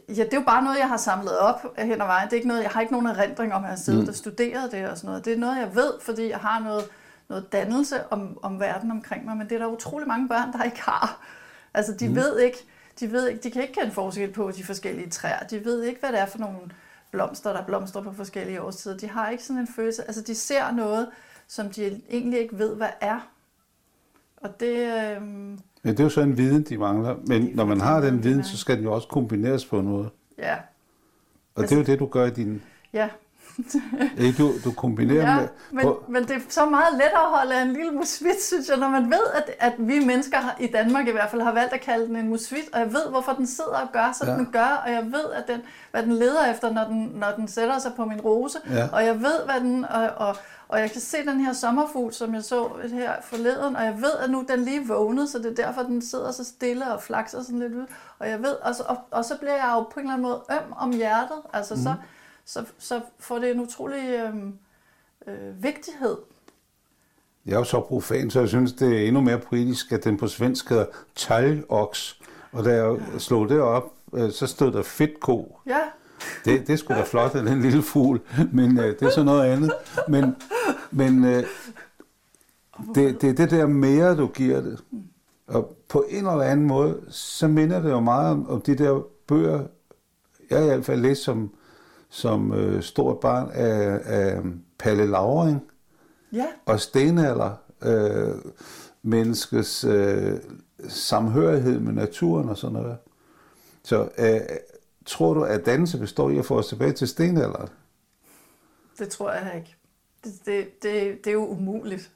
Ja, 0.09 0.25
det 0.25 0.35
er 0.35 0.37
jo 0.37 0.45
bare 0.47 0.65
noget, 0.65 0.79
jeg 0.79 0.89
har 0.89 0.97
samlet 0.97 1.39
op 1.39 1.77
hen 1.79 2.01
ad 2.01 2.07
vejen. 2.07 2.27
Det 2.27 2.33
er 2.33 2.37
ikke 2.37 2.49
noget, 2.49 2.63
jeg 2.63 2.71
har 2.71 2.81
ikke 2.81 2.93
nogen 2.93 3.07
erindring 3.07 3.55
om, 3.55 3.63
at 3.63 3.69
jeg 3.69 3.71
har 3.71 3.77
siddet 3.77 4.03
Mm. 4.03 4.09
og 4.09 4.15
studeret 4.15 4.73
det 4.73 4.89
og 4.89 4.97
sådan 4.97 5.09
noget. 5.09 5.25
Det 5.25 5.33
er 5.33 5.37
noget, 5.37 5.59
jeg 5.59 5.75
ved, 5.75 5.93
fordi 6.01 6.29
jeg 6.29 6.39
har 6.39 6.61
noget, 6.61 6.85
noget 7.29 7.53
dannelse 7.53 8.13
om, 8.13 8.39
om 8.43 8.61
verden 8.61 8.91
omkring 8.91 9.25
mig, 9.25 9.37
men 9.37 9.49
det 9.49 9.55
er 9.55 9.59
der 9.59 9.67
utrolig 9.67 10.09
mange 10.09 10.29
børn, 10.29 10.53
der 10.53 10.63
ikke 10.65 10.81
har. 10.83 11.27
Altså, 11.75 11.93
de 11.95 12.09
mm. 12.09 12.15
ved 12.17 12.39
ikke, 12.39 12.59
de 13.01 13.13
ved 13.13 13.29
ikke, 13.29 13.43
de 13.43 13.51
kan 13.51 13.63
ikke 13.63 13.75
kende 13.75 13.91
forskel 13.91 14.33
på 14.33 14.51
de 14.51 14.65
forskellige 14.65 15.11
træer. 15.11 15.47
De 15.47 15.65
ved 15.65 15.83
ikke, 15.83 16.01
hvad 16.01 16.13
det 16.13 16.21
er 16.21 16.27
for 16.27 16.39
nogle 16.39 16.59
blomster, 17.11 17.53
der 17.53 17.65
blomstrer 17.65 18.03
på 18.03 18.13
forskellige 18.13 18.63
årstider. 18.63 18.97
De 18.97 19.09
har 19.09 19.29
ikke 19.31 19.45
sådan 19.45 19.61
en 19.61 19.69
følelse. 19.69 20.03
Altså, 20.03 20.23
de 20.23 20.35
ser 20.35 20.71
noget, 20.71 21.09
som 21.47 21.71
de 21.71 22.01
egentlig 22.11 22.41
ikke 22.41 22.59
ved, 22.59 22.75
hvad 22.77 22.91
er. 23.01 23.29
Og 24.37 24.61
det... 24.61 25.03
Øhm, 25.17 25.61
Men 25.83 25.93
det 25.93 26.01
er 26.01 26.05
jo 26.05 26.11
så 26.11 26.21
en 26.21 26.37
viden, 26.39 26.63
de 26.63 26.79
mangler. 26.79 27.17
Men 27.27 27.51
når 27.55 27.65
man 27.65 27.81
har 27.81 28.01
den 28.01 28.15
den 28.15 28.25
viden, 28.25 28.45
så 28.45 28.57
skal 28.59 28.77
den 28.77 28.85
jo 28.85 28.93
også 28.93 29.09
kombineres 29.09 29.67
på 29.67 29.81
noget. 29.81 30.11
ja, 30.39 30.57
Og 31.55 31.63
det 31.63 31.73
er 31.73 31.77
jo 31.77 31.83
det, 31.83 31.99
du 31.99 32.07
gør 32.07 32.27
i 32.27 32.31
din... 32.31 32.63
ja. 32.93 33.09
Ikke, 34.19 34.43
du, 34.43 34.53
du 34.65 34.73
kombinerer 34.73 35.31
Ja, 35.31 35.37
med... 35.37 35.85
men, 35.85 35.93
men 36.09 36.23
det 36.29 36.37
er 36.37 36.41
så 36.49 36.67
meget 36.67 36.93
lettere 36.93 37.23
at 37.23 37.39
holde 37.39 37.63
en 37.63 37.73
lille 37.73 37.91
musvit, 37.91 38.43
synes 38.43 38.69
jeg, 38.69 38.77
når 38.77 38.89
man 38.89 39.11
ved, 39.11 39.21
at, 39.35 39.51
at 39.59 39.73
vi 39.79 40.05
mennesker 40.05 40.39
i 40.61 40.67
Danmark 40.67 41.09
i 41.09 41.11
hvert 41.11 41.31
fald 41.31 41.43
har 41.43 41.53
valgt 41.53 41.73
at 41.73 41.81
kalde 41.81 42.07
den 42.07 42.17
en 42.17 42.29
musvit, 42.29 42.69
og 42.73 42.81
jeg 42.81 42.93
ved, 42.93 43.03
hvorfor 43.11 43.33
den 43.33 43.47
sidder 43.47 43.71
og 43.71 43.89
gør, 43.93 44.13
som 44.19 44.27
Ja. 44.29 44.33
ja. 44.33 44.39
den 44.39 44.49
gør, 44.53 44.83
og 44.87 44.93
jeg 44.93 45.05
ved, 45.05 45.33
at 45.35 45.49
den, 45.49 45.61
hvad 45.91 46.03
den 46.03 46.13
leder 46.13 46.51
efter, 46.53 46.73
når 46.73 46.85
den, 46.85 47.13
når 47.15 47.31
den 47.37 47.49
sætter 47.49 47.79
sig 47.79 47.93
på 47.97 48.05
min 48.05 48.21
rose, 48.21 48.59
Ja. 48.71 48.89
og 48.93 49.05
jeg 49.05 49.21
ved, 49.23 49.45
hvad 49.45 49.61
den, 49.61 49.85
og, 49.85 50.11
og, 50.17 50.37
og 50.69 50.81
jeg 50.81 50.91
kan 50.91 51.01
se 51.01 51.17
den 51.27 51.41
her 51.41 51.53
sommerfugl, 51.53 52.13
som 52.13 52.35
jeg 52.35 52.43
så 52.45 52.69
her 52.93 53.13
forleden, 53.23 53.77
og 53.77 53.85
jeg 53.85 53.95
ved, 53.97 54.13
at 54.25 54.31
nu 54.31 54.45
den 54.49 54.61
lige 54.61 54.89
vågnede, 54.89 55.29
så 55.29 55.39
det 55.39 55.59
er 55.59 55.65
derfor, 55.67 55.83
den 55.83 56.03
sidder 56.03 56.31
så 56.33 56.45
stille 56.45 56.93
og 56.93 57.03
flakser 57.03 57.43
sådan 57.43 57.59
lidt 57.59 57.75
ud, 57.75 57.87
og 58.19 58.29
jeg 58.29 58.39
ved, 58.43 58.53
og 58.63 58.75
så, 58.75 58.83
og, 58.89 58.97
og 59.11 59.25
så 59.25 59.37
bliver 59.37 59.55
jeg 59.55 59.71
jo 59.75 59.81
på 59.83 60.01
en 60.01 60.07
eller 60.07 60.13
anden 60.13 60.23
måde 60.29 60.41
øm 60.51 60.73
om 60.79 60.93
hjertet, 60.93 61.37
altså 61.53 61.75
mm. 61.75 61.83
så, 61.83 61.95
så, 62.49 62.65
så 62.79 63.01
får 63.19 63.39
det 63.39 63.51
en 63.51 63.61
utrolig 63.61 64.09
øhm, 64.09 64.55
øh, 65.27 65.63
vigtighed. 65.63 66.17
Jeg 67.47 67.55
er 67.55 67.59
jo 67.59 67.65
så 67.65 67.81
profan, 67.81 68.31
så 68.31 68.41
jeg 68.41 68.49
synes, 68.49 68.73
det 68.73 68.97
er 68.97 69.07
endnu 69.07 69.21
mere 69.21 69.39
poetisk, 69.39 69.93
at 69.93 70.05
den 70.05 70.17
på 70.17 70.29
svensk 70.29 70.69
hedder 70.69 70.87
talgoks. 71.15 72.21
Og 72.53 72.65
da 72.65 72.71
jeg 72.71 72.97
slog 73.19 73.49
det 73.49 73.61
op, 73.61 73.93
øh, 74.15 74.31
så 74.31 74.47
stod 74.47 74.73
der 74.73 74.83
fedtko. 74.83 75.61
Ja, 75.67 75.81
Det, 76.45 76.67
det 76.67 76.79
skulle 76.79 77.01
da 77.01 77.05
flot 77.07 77.35
af 77.35 77.43
den 77.43 77.61
lille 77.63 77.83
fugl, 77.83 78.21
men 78.53 78.79
øh, 78.79 78.85
det 79.01 79.03
er 79.03 79.11
så 79.11 79.23
noget 79.23 79.51
andet. 79.51 79.73
Men, 80.09 80.37
men 80.91 81.25
øh, 81.25 81.45
det, 82.95 83.21
det 83.21 83.31
er 83.31 83.35
det 83.35 83.51
der 83.51 83.67
mere, 83.67 84.17
du 84.17 84.27
giver 84.27 84.61
det. 84.61 84.85
Og 85.47 85.77
på 85.89 86.05
en 86.09 86.17
eller 86.17 86.43
anden 86.43 86.67
måde, 86.67 87.01
så 87.09 87.49
minder 87.49 87.83
det 87.83 87.91
jo 87.91 88.01
meget 88.01 88.31
om, 88.31 88.51
om 88.51 88.61
de 88.61 88.79
der 88.79 89.03
bøger, 89.27 89.67
jeg 90.51 90.63
i 90.63 90.67
hvert 90.67 90.85
fald 90.85 91.01
læst 91.01 91.23
som, 91.23 91.51
som 92.11 92.53
øh, 92.55 92.83
stort 92.83 93.21
barn 93.21 93.51
af, 93.53 94.01
af 94.05 94.43
Palle 94.79 95.07
Lauring 95.07 95.63
ja, 96.33 96.47
og 96.67 96.81
stenalder, 96.81 97.55
øh, 97.83 98.35
menneskets 99.03 99.85
øh, 99.85 100.39
samhørighed 100.89 101.81
med 101.81 101.93
naturen 101.93 102.49
og 102.49 102.59
sådan 102.59 102.73
noget. 102.73 102.97
Så 103.83 104.09
øh, 104.19 104.41
tror 105.07 105.35
du, 105.35 105.43
at 105.43 105.67
dannelse 105.67 105.99
består 105.99 106.31
i 106.31 106.39
at 106.39 106.47
få 106.47 106.59
os 106.59 106.67
tilbage 106.67 106.93
til 106.93 107.09
stenalderen? 107.09 107.69
det 108.99 109.09
tror 109.09 109.33
jeg 109.33 109.53
ikke. 109.57 109.77
Det, 110.25 110.33
det, 110.47 110.83
det, 110.83 111.25
det 111.25 111.31
er 111.31 111.35
jo 111.35 111.47
umuligt. 111.47 112.11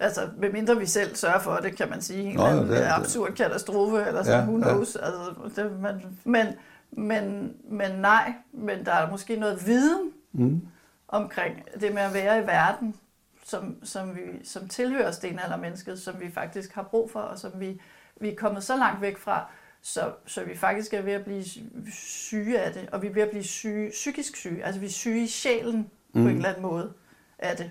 Altså, 0.00 0.28
medmindre 0.38 0.76
vi 0.76 0.86
selv 0.86 1.16
sørger 1.16 1.38
for 1.38 1.56
det, 1.56 1.76
kan 1.76 1.90
man 1.90 2.02
sige. 2.02 2.22
En 2.22 2.36
Nå, 2.36 2.46
eller 2.46 2.56
ja, 2.56 2.62
anden 2.62 2.76
det 2.76 3.04
absurd 3.04 3.32
katastrofe, 3.32 4.04
eller 4.06 4.22
sådan, 4.22 4.40
Ja, 4.40 4.46
who 4.46 4.58
ja. 4.58 4.64
knows. 4.64 4.96
Altså, 4.96 5.34
det, 5.56 5.80
man, 5.80 6.18
men, 6.24 6.46
men, 6.96 7.56
men 7.64 7.92
nej, 7.92 8.32
men 8.52 8.86
der 8.86 8.92
er 8.92 9.10
måske 9.10 9.36
noget 9.36 9.66
viden 9.66 10.10
Mm. 10.32 10.60
omkring 11.08 11.64
det 11.80 11.94
med 11.94 12.02
at 12.02 12.14
være 12.14 12.42
i 12.42 12.46
verden, 12.46 12.94
som, 13.44 13.84
som, 13.84 14.16
vi, 14.16 14.20
som 14.44 14.68
tilhører 14.68 15.10
stenaldermennesket, 15.10 16.00
som 16.00 16.20
vi 16.20 16.30
faktisk 16.30 16.72
har 16.74 16.82
brug 16.82 17.10
for, 17.10 17.20
og 17.20 17.38
som 17.38 17.60
vi, 17.60 17.80
vi 18.20 18.28
er 18.28 18.34
kommet 18.36 18.64
så 18.64 18.76
langt 18.76 19.00
væk 19.00 19.18
fra, 19.18 19.46
så, 19.82 20.12
så 20.26 20.44
vi 20.44 20.56
faktisk 20.56 20.94
er 20.94 21.02
ved 21.02 21.12
at 21.12 21.24
blive 21.24 21.44
syge 21.92 22.58
af 22.60 22.72
det, 22.72 22.88
og 22.92 23.02
vi 23.02 23.06
er 23.06 23.12
ved 23.12 23.22
at 23.22 23.30
blive 23.30 23.44
syge, 23.44 23.90
psykisk 23.90 24.36
syge. 24.36 24.64
Altså 24.64 24.80
vi 24.80 24.86
er 24.86 24.90
syge 24.90 25.22
i 25.24 25.26
sjælen 25.26 25.76
mm. 25.78 25.88
på 26.12 26.18
Mm. 26.18 26.26
en 26.28 26.36
eller 26.36 26.48
anden 26.48 26.62
måde 26.62 26.92
af 27.38 27.56
det. 27.56 27.70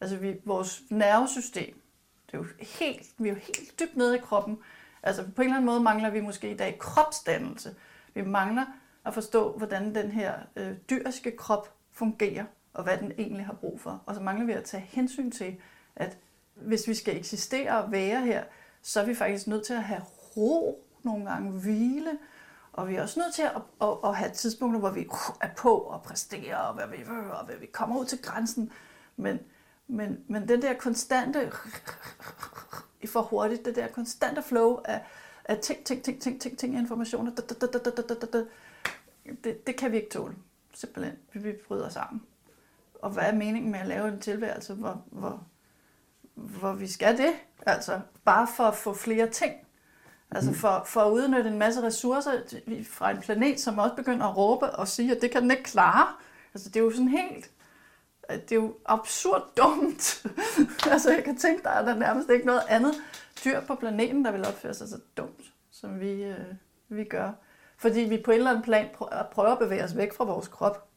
Altså 0.00 0.16
vi, 0.16 0.36
vores 0.44 0.82
nervesystem, 0.90 1.80
det 2.26 2.34
er 2.34 2.38
jo 2.38 2.46
helt, 2.78 3.02
vi 3.18 3.28
er 3.28 3.32
jo 3.32 3.38
helt 3.38 3.80
dybt 3.80 3.96
nede 3.96 4.16
i 4.16 4.20
kroppen. 4.20 4.58
Altså 5.02 5.22
på 5.36 5.42
en 5.42 5.48
eller 5.48 5.56
anden 5.56 5.66
måde 5.66 5.80
mangler 5.80 6.10
vi 6.10 6.20
måske 6.20 6.50
i 6.50 6.56
dag 6.56 6.76
kropsdannelse. 6.78 7.74
Vi 8.16 8.22
mangler 8.22 8.64
at 9.06 9.14
forstå, 9.14 9.52
hvordan 9.52 9.94
den 9.94 10.10
her 10.10 10.34
øh, 10.56 10.72
dyriske 10.90 11.36
krop 11.36 11.74
fungerer, 11.92 12.44
og 12.74 12.84
hvad 12.84 12.98
den 12.98 13.12
egentlig 13.18 13.46
har 13.46 13.52
brug 13.52 13.80
for. 13.80 14.02
Og 14.06 14.14
så 14.14 14.20
mangler 14.20 14.46
vi 14.46 14.52
at 14.52 14.64
tage 14.64 14.80
hensyn 14.80 15.30
til, 15.30 15.56
at 15.96 16.18
hvis 16.54 16.88
vi 16.88 16.94
skal 16.94 17.16
eksistere 17.16 17.84
og 17.84 17.92
være 17.92 18.20
her, 18.20 18.44
så 18.82 19.00
er 19.00 19.04
vi 19.04 19.14
faktisk 19.14 19.46
nødt 19.46 19.66
til 19.66 19.74
at 19.74 19.82
have 19.82 20.02
ro 20.36 20.84
nogle 21.02 21.30
gange, 21.30 21.50
hvile, 21.50 22.18
og 22.72 22.88
vi 22.88 22.94
er 22.94 23.02
også 23.02 23.20
nødt 23.20 23.34
til 23.34 23.42
at, 23.42 23.62
at, 23.80 23.96
at 24.04 24.16
have 24.16 24.30
tidspunkter, 24.30 24.80
hvor 24.80 24.90
vi 24.90 25.06
uh, 25.06 25.36
er 25.40 25.48
på 25.56 25.74
og 25.74 26.02
præsterer, 26.02 26.56
og 26.56 26.74
hvad 26.74 26.86
vi, 26.86 26.96
øh, 27.02 27.30
og 27.40 27.44
hvad 27.46 27.56
vi 27.56 27.66
kommer 27.66 27.98
ud 27.98 28.04
til 28.04 28.22
grænsen. 28.22 28.72
Men, 29.16 29.38
Men, 29.88 30.24
men 30.28 30.48
den 30.48 30.62
der 30.62 30.74
konstante, 30.74 31.52
for 33.06 33.22
hurtigt, 33.22 33.64
det 33.64 33.76
der 33.76 33.88
konstante 33.88 34.42
flow 34.42 34.80
af, 34.84 35.04
af 35.48 35.58
ting, 35.58 35.84
ting, 35.84 36.02
ting, 36.02 36.20
ting, 36.20 36.40
ting, 36.40 36.58
ting, 36.58 36.78
informationer, 36.78 37.30
det, 39.44 39.66
det 39.66 39.76
kan 39.76 39.92
vi 39.92 39.96
ikke 39.96 40.10
tåle. 40.10 40.34
Simpelthen. 40.74 41.14
Vi, 41.32 41.38
vi 41.38 41.52
bryder 41.68 41.88
sammen. 41.88 42.22
Og 43.02 43.10
hvad 43.10 43.22
er 43.22 43.34
meningen 43.34 43.72
med 43.72 43.80
at 43.80 43.86
lave 43.86 44.08
en 44.08 44.20
tilværelse, 44.20 44.74
hvor, 44.74 45.02
hvor, 45.10 45.44
hvor 46.34 46.72
vi 46.72 46.86
skal 46.86 47.18
det? 47.18 47.32
Altså, 47.66 48.00
bare 48.24 48.48
for 48.56 48.64
at 48.64 48.74
få 48.74 48.94
flere 48.94 49.28
ting. 49.30 49.52
Altså 50.30 50.52
for, 50.52 50.82
for 50.86 51.00
at 51.00 51.10
udnytte 51.10 51.50
en 51.50 51.58
masse 51.58 51.82
ressourcer 51.82 52.32
fra 52.90 53.10
en 53.10 53.20
planet, 53.20 53.60
som 53.60 53.78
også 53.78 53.94
begynder 53.96 54.26
at 54.26 54.36
råbe 54.36 54.70
og 54.70 54.88
sige, 54.88 55.16
at 55.16 55.22
det 55.22 55.30
kan 55.30 55.42
den 55.42 55.50
ikke 55.50 55.62
klare. 55.62 56.06
Altså 56.54 56.68
det 56.68 56.76
er 56.76 56.84
jo 56.84 56.90
sådan 56.90 57.08
helt, 57.08 57.50
det 58.30 58.52
er 58.52 58.56
jo 58.56 58.74
absurd 58.86 59.42
dumt. 59.56 60.26
altså 60.92 61.10
jeg 61.10 61.24
kan 61.24 61.36
tænke 61.36 61.62
dig, 61.62 61.72
at 61.72 61.86
der 61.86 61.94
er 61.94 61.98
nærmest 61.98 62.30
ikke 62.30 62.46
noget 62.46 62.62
andet 62.68 62.94
dyr 63.44 63.60
på 63.60 63.74
planeten, 63.74 64.24
der 64.24 64.32
vil 64.32 64.46
opføre 64.46 64.74
sig 64.74 64.88
så 64.88 64.98
dumt, 65.16 65.52
som 65.70 66.00
vi, 66.00 66.24
øh, 66.24 66.54
vi 66.88 67.04
gør. 67.04 67.32
Fordi 67.76 68.00
vi 68.00 68.22
på 68.24 68.30
et 68.30 68.36
eller 68.36 68.50
andet 68.50 68.64
plan 68.64 68.88
prøver 69.32 69.52
at 69.52 69.58
bevæge 69.58 69.84
os 69.84 69.96
væk 69.96 70.14
fra 70.14 70.24
vores 70.24 70.48
krop, 70.48 70.88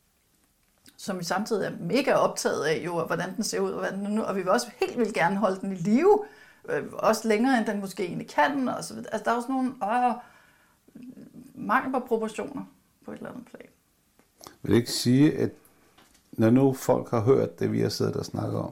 som 0.97 1.19
vi 1.19 1.23
samtidig 1.23 1.65
er 1.65 1.71
mega 1.79 2.13
optaget 2.13 2.65
af, 2.65 2.81
jo, 2.85 3.05
hvordan 3.05 3.35
den 3.35 3.43
ser 3.43 3.59
ud, 3.59 3.71
og, 3.71 3.79
hvordan 3.79 4.05
den 4.05 4.15
nu, 4.15 4.23
og 4.23 4.35
vi 4.35 4.41
vil 4.41 4.49
også 4.49 4.67
helt 4.79 4.97
vil 4.97 5.13
gerne 5.13 5.35
holde 5.35 5.61
den 5.61 5.71
i 5.71 5.75
live, 5.75 6.25
øh, 6.69 6.83
også 6.93 7.27
længere 7.27 7.57
end 7.57 7.65
den 7.65 7.79
måske 7.79 8.05
egentlig 8.05 8.27
kan, 8.27 8.69
og 8.69 8.83
så 8.83 8.93
Altså 9.11 9.21
der 9.25 9.31
er 9.31 9.35
også 9.35 9.51
nogle 9.51 9.69
øh, 9.83 10.13
mangel 11.55 11.91
på 11.91 11.99
proportioner 11.99 12.65
på 13.05 13.11
et 13.11 13.17
eller 13.17 13.29
andet 13.29 13.45
plan. 13.45 13.69
Vil 14.61 14.75
ikke 14.75 14.91
sige, 14.91 15.37
at 15.37 15.51
når 16.31 16.49
nu 16.49 16.73
folk 16.73 17.09
har 17.09 17.21
hørt 17.21 17.59
det, 17.59 17.71
vi 17.71 17.81
har 17.81 17.89
siddet 17.89 18.15
og 18.15 18.25
snakket 18.25 18.59
om, 18.59 18.71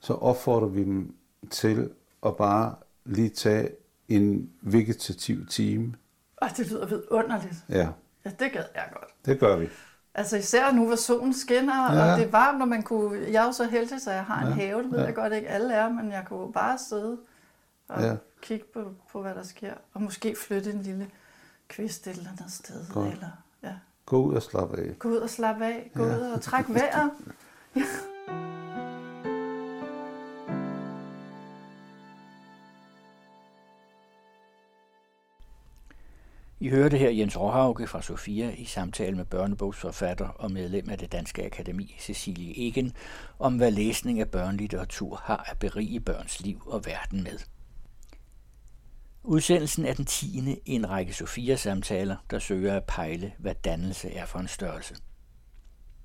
så 0.00 0.14
opfordrer 0.14 0.68
vi 0.68 0.84
dem 0.84 1.14
til 1.50 1.90
at 2.26 2.36
bare 2.36 2.74
lige 3.04 3.28
tage 3.28 3.68
en 4.08 4.50
vegetativ 4.60 5.46
time. 5.46 5.94
Og 6.36 6.48
det 6.56 6.70
lyder 6.70 6.86
vidunderligt. 6.86 7.64
Ja. 7.68 7.88
Ja, 8.24 8.30
det 8.30 8.52
gad 8.52 8.64
jeg 8.74 8.88
godt. 8.92 9.10
Det 9.26 9.40
gør 9.40 9.56
vi. 9.56 9.68
Altså 10.14 10.36
især 10.36 10.72
nu, 10.72 10.86
hvor 10.86 10.96
solen 10.96 11.34
skinner, 11.34 11.92
ja. 11.92 12.12
og 12.12 12.18
det 12.18 12.26
er 12.26 12.30
varmt, 12.30 12.58
når 12.58 12.66
man 12.66 12.82
kunne... 12.82 13.20
Jeg 13.32 13.42
er 13.42 13.46
jo 13.46 13.52
så 13.52 13.64
heldig, 13.64 14.00
så 14.00 14.10
jeg 14.10 14.24
har 14.24 14.42
en 14.42 14.48
ja. 14.48 14.54
have, 14.54 14.82
det 14.82 14.90
ved 14.90 14.98
ja. 14.98 15.04
jeg 15.04 15.14
godt 15.14 15.32
ikke 15.32 15.48
alle 15.48 15.74
er, 15.74 15.88
men 15.88 16.12
jeg 16.12 16.24
kunne 16.28 16.52
bare 16.52 16.78
sidde 16.88 17.18
og 17.88 18.02
ja. 18.02 18.16
kigge 18.42 18.64
på, 18.74 18.92
på, 19.12 19.22
hvad 19.22 19.34
der 19.34 19.42
sker, 19.42 19.74
og 19.92 20.02
måske 20.02 20.36
flytte 20.36 20.72
en 20.72 20.82
lille 20.82 21.10
kvist 21.68 22.06
et 22.06 22.16
eller 22.16 22.30
andet 22.30 22.52
sted. 22.52 22.86
Godt. 22.92 23.12
Eller, 23.12 23.28
ja. 23.62 23.74
Gå 24.06 24.22
ud 24.22 24.34
og 24.34 24.42
slappe 24.42 24.76
af. 24.76 24.98
Gå 24.98 25.08
ud 25.08 25.16
og 25.16 25.30
slappe 25.30 25.64
af. 25.64 25.90
Gå 25.94 26.04
ja. 26.04 26.16
ud 26.16 26.32
og 26.32 26.42
træk 26.42 26.64
vejret. 26.68 27.10
Ja. 27.76 27.82
I 36.60 36.68
hørte 36.68 36.98
her 36.98 37.10
Jens 37.10 37.40
Råhauke 37.40 37.86
fra 37.86 38.02
Sofia 38.02 38.50
i 38.50 38.64
samtale 38.64 39.16
med 39.16 39.24
børnebogsforfatter 39.24 40.28
og 40.28 40.50
medlem 40.50 40.90
af 40.90 40.98
det 40.98 41.12
Danske 41.12 41.44
Akademi, 41.46 41.96
Cecilie 42.00 42.54
Egen, 42.56 42.92
om 43.38 43.56
hvad 43.56 43.70
læsning 43.70 44.20
af 44.20 44.30
børnelitteratur 44.30 45.16
har 45.24 45.50
at 45.50 45.58
berige 45.58 46.00
børns 46.00 46.40
liv 46.40 46.62
og 46.66 46.86
verden 46.86 47.22
med. 47.22 47.38
Udsendelsen 49.24 49.86
er 49.86 49.94
den 49.94 50.04
tiende 50.04 50.56
i 50.66 50.72
en 50.72 50.90
række 50.90 51.14
Sofia-samtaler, 51.14 52.16
der 52.30 52.38
søger 52.38 52.76
at 52.76 52.84
pejle, 52.84 53.32
hvad 53.38 53.54
dannelse 53.54 54.10
er 54.10 54.26
for 54.26 54.38
en 54.38 54.48
størrelse. 54.48 54.94